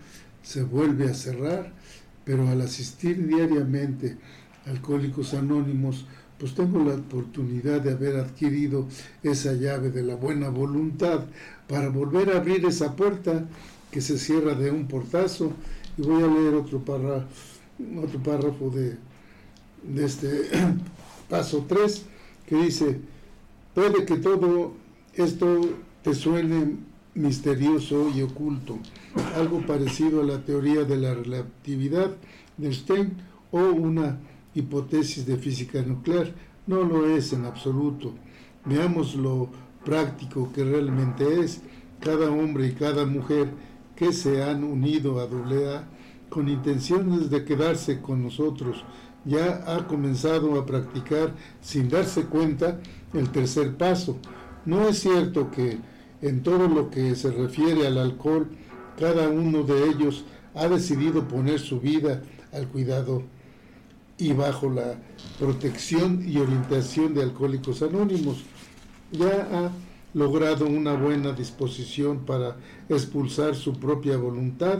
[0.42, 1.72] se vuelve a cerrar,
[2.26, 4.18] pero al asistir diariamente
[4.66, 6.06] a Alcohólicos Anónimos,
[6.38, 8.88] pues tengo la oportunidad de haber adquirido
[9.22, 11.26] esa llave de la buena voluntad
[11.68, 13.46] para volver a abrir esa puerta
[13.92, 15.54] que se cierra de un portazo.
[15.98, 18.98] Y voy a leer otro párrafo, de,
[19.84, 20.50] de este
[21.30, 22.04] paso 3
[22.48, 23.00] que dice,
[23.74, 24.74] puede que todo
[25.14, 25.62] esto
[26.04, 26.78] te suene
[27.16, 28.80] misterioso y oculto,
[29.36, 32.12] algo parecido a la teoría de la relatividad
[32.58, 33.14] de Einstein
[33.52, 34.20] o una
[34.56, 36.34] hipótesis de física nuclear.
[36.68, 38.14] No lo es en absoluto.
[38.66, 39.50] Veamos lo
[39.84, 41.62] práctico que realmente es.
[42.00, 43.52] Cada hombre y cada mujer
[43.96, 45.88] que se han unido a AA
[46.30, 48.84] con intenciones de quedarse con nosotros.
[49.26, 52.80] Ya ha comenzado a practicar sin darse cuenta
[53.14, 54.18] el tercer paso.
[54.66, 55.78] No es cierto que
[56.22, 58.50] en todo lo que se refiere al alcohol,
[59.00, 60.24] cada uno de ellos
[60.56, 63.24] ha decidido poner su vida al cuidado
[64.18, 64.96] y bajo la
[65.40, 68.44] protección y orientación de Alcohólicos Anónimos.
[69.12, 69.72] Ya ha
[70.14, 74.80] logrado una buena disposición para expulsar su propia voluntad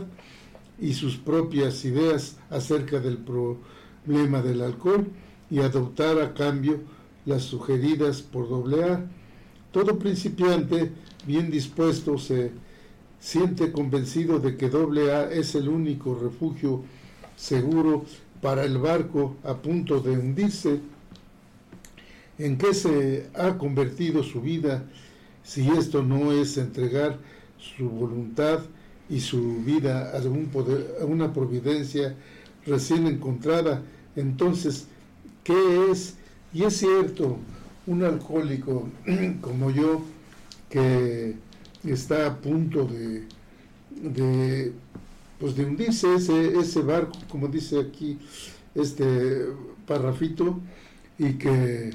[0.78, 5.06] y sus propias ideas acerca del problema del alcohol
[5.50, 6.80] y adoptar a cambio
[7.26, 9.04] las sugeridas por AA.
[9.72, 10.92] Todo principiante
[11.26, 12.52] bien dispuesto se
[13.24, 16.82] siente convencido de que AA es el único refugio
[17.36, 18.04] seguro
[18.42, 20.80] para el barco a punto de hundirse,
[22.36, 24.84] en que se ha convertido su vida
[25.42, 27.16] si esto no es entregar
[27.58, 28.60] su voluntad
[29.08, 32.14] y su vida a, un poder, a una providencia
[32.66, 33.80] recién encontrada,
[34.16, 34.86] entonces,
[35.42, 36.16] ¿qué es?
[36.52, 37.38] Y es cierto,
[37.86, 38.86] un alcohólico
[39.40, 40.02] como yo,
[40.68, 41.36] que
[41.92, 43.24] está a punto de,
[43.90, 44.72] de,
[45.38, 48.18] pues de hundirse ese, ese barco, como dice aquí
[48.74, 49.46] este
[49.86, 50.60] parrafito,
[51.18, 51.90] y que,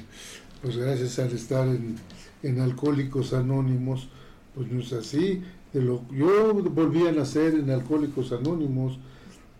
[0.62, 1.96] pues gracias al estar en
[2.42, 4.08] en Alcohólicos Anónimos,
[4.54, 5.42] pues no es así.
[5.72, 8.98] De lo, yo volví a nacer en Alcohólicos Anónimos,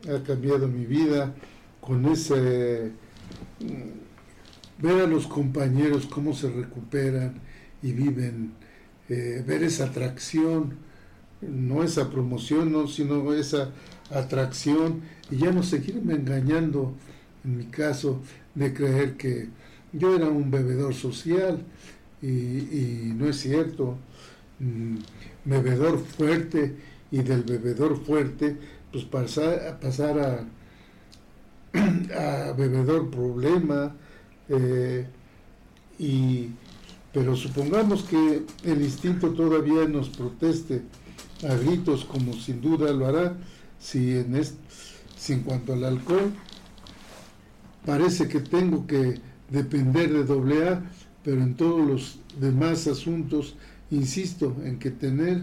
[0.09, 1.35] ha cambiado mi vida
[1.81, 2.93] con ese
[3.61, 7.35] mm, ver a los compañeros cómo se recuperan
[7.83, 8.53] y viven,
[9.11, 10.75] eh, ver esa atracción,
[11.41, 13.71] no esa promoción, no, sino esa
[14.11, 15.01] atracción
[15.31, 16.95] y ya no seguirme engañando,
[17.45, 18.21] en mi caso,
[18.55, 19.49] de creer que
[19.93, 21.65] yo era un bebedor social
[22.23, 23.99] y, no es cierto.
[24.61, 24.99] Mm,
[25.45, 26.77] bebedor fuerte
[27.11, 28.57] y del bebedor fuerte,
[28.93, 30.45] pues pasar,
[32.17, 33.97] a bebedor problema.
[34.49, 35.05] Eh,
[35.99, 36.51] y,
[37.13, 40.83] pero supongamos que el instinto todavía nos proteste
[41.49, 43.37] a gritos, como sin duda lo hará,
[43.79, 44.41] si en,
[45.17, 46.33] si en cuanto al alcohol
[47.85, 50.83] parece que tengo que depender de doble A,
[51.25, 53.57] pero en todos los demás asuntos
[53.91, 55.43] insisto en que tener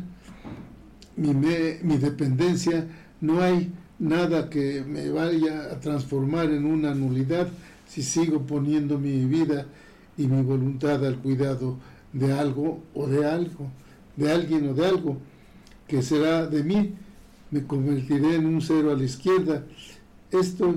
[1.15, 2.87] mi, mi dependencia
[3.19, 7.49] no hay nada que me vaya a transformar en una nulidad
[7.87, 9.65] si sigo poniendo mi vida
[10.17, 11.77] y mi voluntad al cuidado
[12.13, 13.67] de algo o de algo,
[14.15, 15.17] de alguien o de algo
[15.87, 16.95] que será de mí,
[17.51, 19.63] me convertiré en un cero a la izquierda.
[20.31, 20.75] Esto,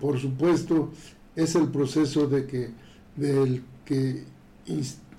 [0.00, 0.92] por supuesto,
[1.34, 2.70] es el proceso de que
[3.16, 4.24] del que,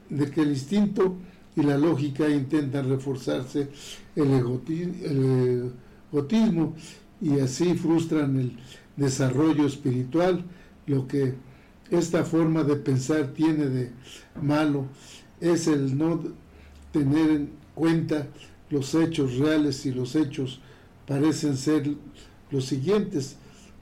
[0.09, 1.17] de que el instinto
[1.55, 3.69] y la lógica intentan reforzarse
[4.15, 4.29] el,
[6.11, 6.75] despotismo
[7.19, 8.57] y así frustran el
[8.95, 10.43] desarrollo espiritual,
[10.85, 11.33] lo que
[11.91, 13.91] esta forma de pensar tiene de
[14.41, 14.85] malo
[15.39, 16.21] es el no
[16.91, 18.27] tener en cuenta
[18.69, 20.59] los hechos reales y los hechos
[21.05, 21.89] parecen ser
[22.51, 23.37] los siguientes.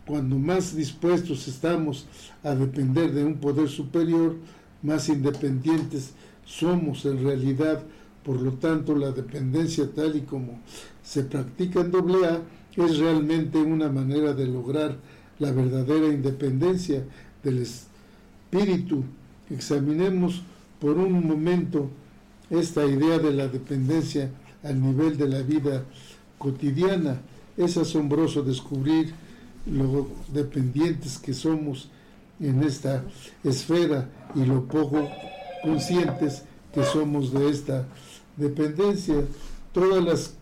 [0.06, 2.06] Cuando más dispuestos estamos
[2.44, 4.36] a depender de un poder superior,
[4.84, 6.12] más independientes
[6.46, 7.84] somos en realidad.
[8.24, 10.60] Por lo tanto, la dependencia tal y como
[11.04, 12.42] se practica en AA
[12.76, 14.98] es realmente una manera de lograr
[15.40, 17.04] la verdadera independencia
[17.44, 17.60] del
[18.52, 19.04] espíritu.
[19.50, 20.42] Examinemos
[20.80, 21.90] por un momento
[22.50, 24.30] esta idea de la dependencia
[24.64, 25.84] al nivel de la vida
[26.38, 27.22] cotidiana.
[27.58, 29.14] Es asombroso descubrir
[29.66, 31.90] lo dependientes que somos
[32.40, 33.04] en esta
[33.44, 35.10] esfera y lo poco
[35.64, 36.44] conscientes
[36.74, 37.86] que somos de esta
[38.36, 39.16] dependencia.
[39.72, 40.34] Todas las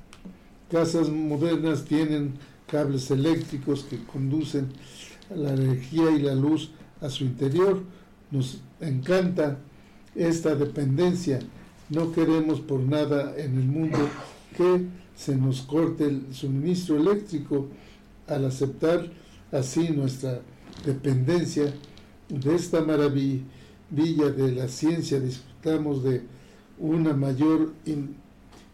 [0.72, 2.34] casas modernas tienen
[2.68, 4.70] cables eléctricos que conducen
[5.34, 6.72] la energía y la luz
[7.04, 7.84] a su interior.
[8.32, 9.60] Nos encanta
[10.16, 11.40] esta dependencia.
[11.90, 14.00] No queremos por nada en el mundo
[14.58, 17.68] que se nos corte el suministro eléctrico
[18.28, 19.12] al aceptar
[19.52, 20.42] así nuestra
[20.86, 21.74] dependencia
[22.30, 23.46] de esta maravilla
[23.92, 26.24] de la ciencia disfrutamos de
[26.80, 27.74] una mayor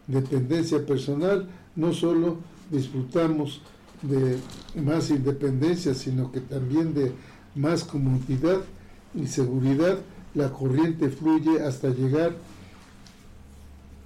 [0.08, 2.38] independencia personal no solo
[2.70, 3.60] disfrutamos
[4.02, 4.38] de
[4.82, 7.12] más independencia sino que también de
[7.54, 8.60] más comodidad
[9.14, 9.98] y seguridad
[10.34, 12.34] la corriente fluye hasta llegar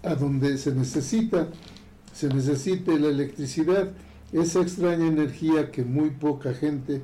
[0.02, 1.48] a donde se necesita
[2.12, 3.90] se necesite la electricidad
[4.32, 7.02] esa extraña energía que muy poca gente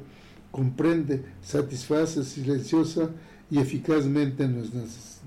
[0.50, 3.10] comprende, satisface silenciosa
[3.50, 5.20] y eficazmente nuestras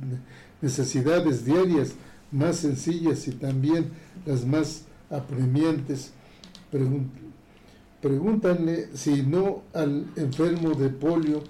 [0.61, 1.93] necesidades diarias
[2.31, 3.91] más sencillas y también
[4.25, 6.11] las más apremiantes.
[8.03, 11.41] Pregúntanle si no al enfermo de polio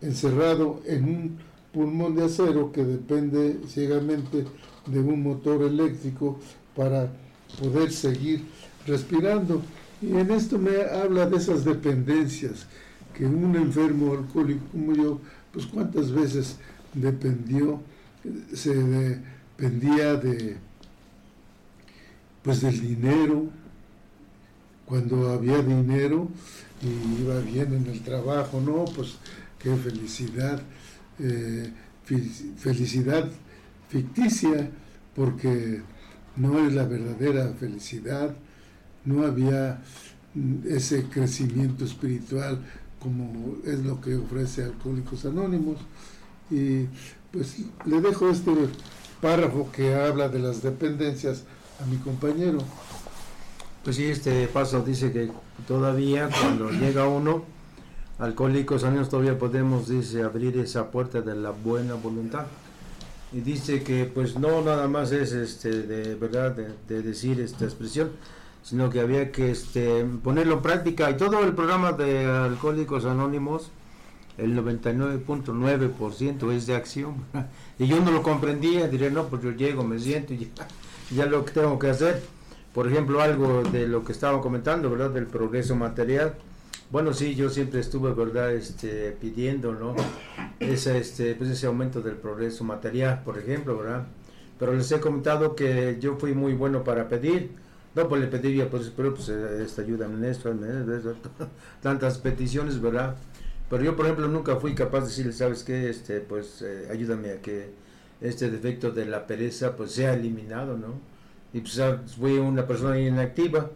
[0.00, 1.38] encerrado en un
[1.74, 4.46] pulmón de acero que depende ciegamente
[4.86, 6.40] de un motor eléctrico
[6.74, 7.12] para
[7.60, 8.46] poder seguir
[8.86, 9.60] respirando.
[10.00, 12.66] Y en esto me habla de esas dependencias,
[13.14, 15.20] que un enfermo alcohólico como yo,
[15.52, 16.56] pues cuántas veces
[16.94, 17.80] dependió,
[18.54, 20.56] se dependía de,
[22.42, 23.50] pues del dinero,
[24.88, 26.28] cuando había dinero
[26.82, 29.16] y iba bien en el trabajo, no, pues
[29.58, 30.62] qué felicidad,
[31.18, 31.70] eh,
[32.56, 33.28] felicidad
[33.90, 34.70] ficticia,
[35.14, 35.82] porque
[36.36, 38.34] no es la verdadera felicidad,
[39.04, 39.82] no había
[40.34, 42.64] mm, ese crecimiento espiritual
[42.98, 45.76] como es lo que ofrece Alcohólicos Anónimos.
[46.50, 46.86] Y
[47.30, 48.52] pues le dejo este
[49.20, 51.44] párrafo que habla de las dependencias
[51.80, 52.58] a mi compañero.
[53.84, 55.30] Pues sí, este paso dice que
[55.66, 57.44] todavía cuando llega uno,
[58.18, 62.46] Alcohólicos Anónimos todavía podemos, dice, abrir esa puerta de la buena voluntad.
[63.32, 67.64] Y dice que pues no nada más es este de verdad de, de decir esta
[67.66, 68.10] expresión,
[68.62, 73.70] sino que había que este, ponerlo en práctica y todo el programa de Alcohólicos Anónimos,
[74.36, 77.14] el 99.9% es de acción.
[77.78, 80.68] y yo no lo comprendía, diré, no, pues yo llego, me siento y ya,
[81.14, 82.22] ya lo que tengo que hacer.
[82.74, 85.10] Por ejemplo, algo de lo que estaba comentando, ¿verdad?
[85.10, 86.34] Del progreso material.
[86.90, 88.52] Bueno, sí, yo siempre estuve, ¿verdad?
[88.52, 89.94] Este, pidiendo, ¿no?
[90.60, 94.06] Ese, este, pues ese aumento del progreso material, por ejemplo, ¿verdad?
[94.58, 97.50] Pero les he comentado que yo fui muy bueno para pedir
[97.98, 100.54] no, pues le pediría, pues espero pues eh, esta ayuda en esto,
[101.82, 103.16] tantas peticiones, ¿verdad?
[103.68, 105.90] Pero yo, por ejemplo, nunca fui capaz de decirle, ¿sabes qué?
[105.90, 107.70] Este, pues eh, ayúdame a que
[108.20, 111.00] este defecto de la pereza pues sea eliminado, ¿no?
[111.52, 113.70] Y pues ah, fui una persona inactiva,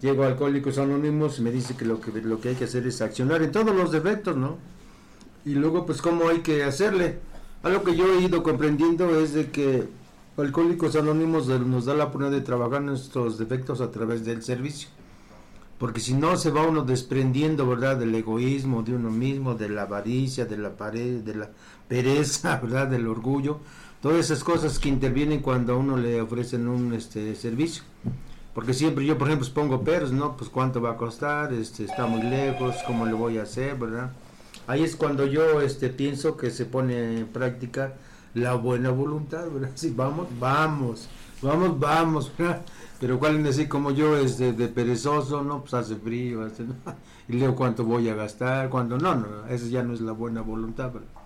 [0.00, 2.86] llego a Alcohólicos Anónimos y me dice que lo que lo que hay que hacer
[2.86, 4.58] es accionar en todos los defectos, ¿no?
[5.44, 7.18] Y luego pues cómo hay que hacerle.
[7.62, 9.88] Algo que yo he ido comprendiendo es de que
[10.36, 14.88] Alcohólicos Anónimos nos da la oportunidad de trabajar nuestros defectos a través del servicio.
[15.78, 17.96] Porque si no se va uno desprendiendo, ¿verdad?
[17.96, 21.50] Del egoísmo de uno mismo, de la avaricia, de la pared, de la
[21.88, 22.86] pereza, ¿verdad?
[22.86, 23.58] Del orgullo.
[24.02, 27.84] Todas esas cosas que intervienen cuando a uno le ofrecen un este servicio.
[28.52, 30.36] Porque siempre yo, por ejemplo, pongo peros, ¿no?
[30.36, 34.10] Pues cuánto va a costar, este, está muy lejos, cómo le voy a hacer, ¿verdad?
[34.66, 37.94] Ahí es cuando yo este, pienso que se pone en práctica
[38.34, 39.70] la buena voluntad, ¿verdad?
[39.76, 41.08] Sí, vamos, vamos,
[41.40, 42.32] vamos, vamos,
[42.98, 45.60] Pero cuál es decir, como yo es de, perezoso, ¿no?
[45.60, 46.44] Pues hace frío,
[47.28, 50.42] y leo cuánto voy a gastar, cuando no, no, eso ya no es la buena
[50.42, 51.21] voluntad, ¿verdad?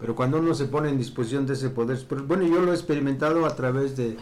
[0.00, 3.44] Pero cuando uno se pone en disposición de ese poder, bueno, yo lo he experimentado
[3.44, 4.16] a través de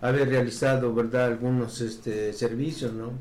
[0.00, 1.26] haber realizado, ¿verdad?
[1.26, 3.12] Algunos este, servicios, ¿no?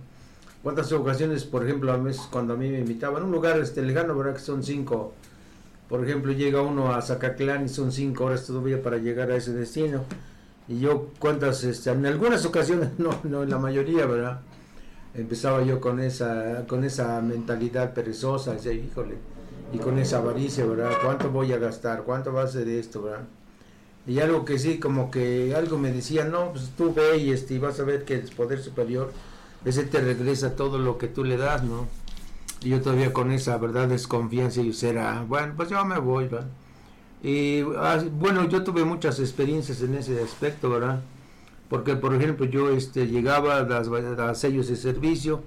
[0.67, 4.15] cuántas ocasiones, por ejemplo, a veces cuando a mí me invitaban, un lugar este, lejano,
[4.17, 4.33] ¿verdad?
[4.33, 5.13] Que son cinco,
[5.87, 9.53] por ejemplo, llega uno a Zacatlán y son cinco horas todavía para llegar a ese
[9.53, 10.03] destino.
[10.67, 14.41] Y yo, cuántas, este, en algunas ocasiones, no, no en la mayoría, ¿verdad?
[15.13, 19.15] Empezaba yo con esa, con esa mentalidad perezosa, decía, híjole,
[19.73, 20.91] y con esa avaricia, ¿verdad?
[21.03, 22.03] ¿Cuánto voy a gastar?
[22.03, 23.25] ¿Cuánto va a ser esto, ¿verdad?
[24.05, 27.59] Y algo que sí, como que algo me decía, no, pues tú ve y, este,
[27.59, 29.11] vas a ver que el poder superior,
[29.65, 31.87] ese te regresa todo lo que tú le das, ¿no?
[32.61, 33.89] Y yo todavía con esa, ¿verdad?
[33.89, 36.47] Desconfianza y será, bueno, pues yo me voy, ¿verdad?
[37.21, 41.01] Y ah, bueno, yo tuve muchas experiencias en ese aspecto, ¿verdad?
[41.69, 45.41] Porque, por ejemplo, yo este, llegaba a las, sellos de servicio,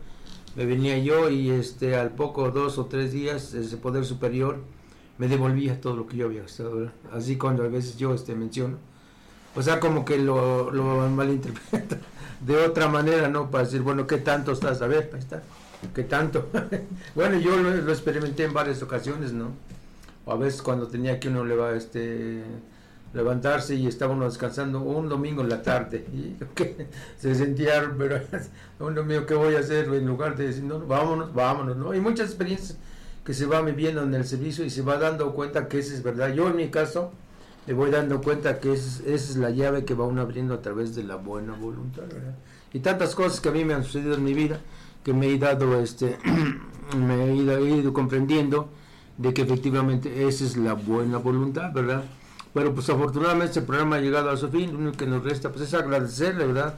[0.57, 4.59] me venía yo y este, al poco, dos o tres días, ese poder superior
[5.19, 6.91] me devolvía todo lo que yo había gastado.
[7.13, 8.79] Así cuando a veces yo este, menciono.
[9.55, 11.99] O sea, como que lo, lo malinterpreta
[12.41, 13.51] de otra manera, ¿no?
[13.51, 14.81] Para decir, bueno, ¿qué tanto estás?
[14.83, 15.43] A ver, ahí está.
[15.95, 16.49] ¿Qué tanto?
[17.15, 19.51] bueno, yo lo, experimenté en varias ocasiones, ¿no?
[20.25, 22.43] O a veces cuando tenía que uno le va, este
[23.13, 26.37] levantarse y estaba uno descansando un domingo en la tarde y
[27.21, 28.21] se sentía pero
[28.79, 32.01] un domingo qué voy a hacer en lugar de decir no, vámonos vámonos no hay
[32.01, 32.79] muchas experiencias
[33.25, 36.03] que se va viviendo en el servicio y se va dando cuenta que esa es
[36.03, 36.33] verdad.
[36.33, 37.13] Yo en mi caso
[37.67, 40.95] me voy dando cuenta que esa es la llave que va uno abriendo a través
[40.95, 42.05] de la buena voluntad.
[42.73, 44.61] Y tantas cosas que a mí me han sucedido en mi vida
[45.05, 46.19] que me he dado, este,
[46.97, 48.69] me he ido, comprendiendo
[49.17, 52.05] de que efectivamente esa es la buena voluntad, ¿verdad?
[52.53, 55.51] Pero pues afortunadamente el programa ha llegado a su fin, lo único que nos resta
[55.51, 56.75] pues es agradecerle, ¿verdad?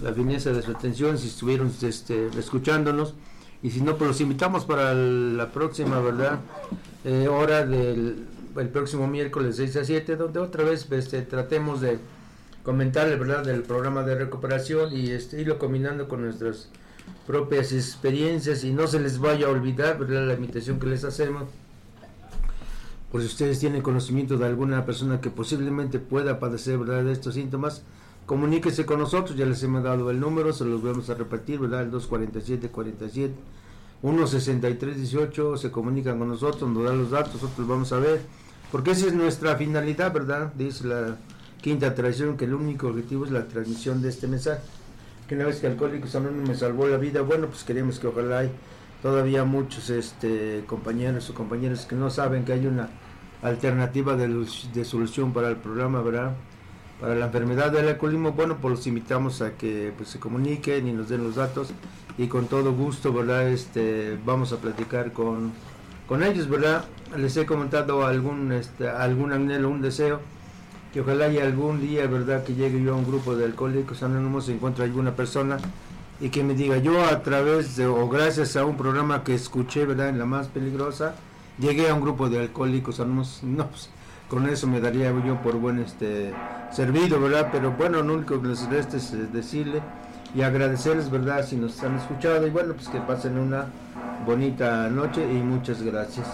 [0.00, 3.14] La fineza de su atención, si estuvieron este, escuchándonos
[3.62, 6.38] y si no, pues los invitamos para la próxima, ¿verdad?
[7.04, 11.98] Eh, hora del el próximo miércoles 6 a 7, donde otra vez este, tratemos de
[12.62, 16.68] comentar, ¿verdad?, del programa de recuperación y este, irlo combinando con nuestras
[17.26, 21.44] propias experiencias y no se les vaya a olvidar, ¿verdad?, la invitación que les hacemos.
[23.10, 27.34] Por si ustedes tienen conocimiento de alguna persona que posiblemente pueda padecer, ¿verdad?, de estos
[27.34, 27.82] síntomas,
[28.26, 31.82] comuníquese con nosotros, ya les hemos dado el número, se los vamos a repetir, ¿verdad?
[31.82, 33.30] El 247-47,
[34.02, 38.20] 163-18, se comunican con nosotros, nos dan los datos, nosotros vamos a ver,
[38.70, 40.52] porque esa es nuestra finalidad, ¿verdad?
[40.54, 41.16] Dice la
[41.62, 44.60] quinta tradición que el único objetivo es la transmisión de este mensaje.
[45.26, 48.40] Que una vez que Alcohólicos Anónimos me salvó la vida, bueno, pues queremos que ojalá
[48.40, 48.50] hay
[49.02, 52.88] todavía muchos este, compañeros o compañeras que no saben que hay una
[53.42, 54.28] alternativa de,
[54.74, 56.34] de solución para el programa, ¿verdad?
[57.00, 60.92] para la enfermedad del alcoholismo, bueno, pues los invitamos a que pues, se comuniquen y
[60.92, 61.70] nos den los datos
[62.16, 63.48] y con todo gusto, ¿verdad?
[63.48, 65.52] Este, vamos a platicar con,
[66.08, 66.84] con ellos, ¿verdad?
[67.16, 70.20] Les he comentado algún, este, algún anhelo, un deseo,
[70.92, 72.42] que ojalá haya algún día, ¿verdad?
[72.42, 75.58] Que llegue yo a un grupo de alcohólicos anónimos, encuentre alguna persona
[76.20, 79.84] y que me diga, yo a través de, o gracias a un programa que escuché,
[79.84, 80.08] ¿verdad?
[80.08, 81.14] En la más peligrosa,
[81.58, 83.90] llegué a un grupo de alcohólicos anónimos, no, pues,
[84.28, 86.34] con eso me daría yo por buen este
[86.70, 87.48] servido, ¿verdad?
[87.50, 89.80] Pero bueno, lo único que les resta es eh, decirle
[90.34, 91.46] y agradecerles, ¿verdad?
[91.46, 93.66] Si nos han escuchado y bueno, pues que pasen una
[94.26, 96.26] bonita noche y muchas gracias.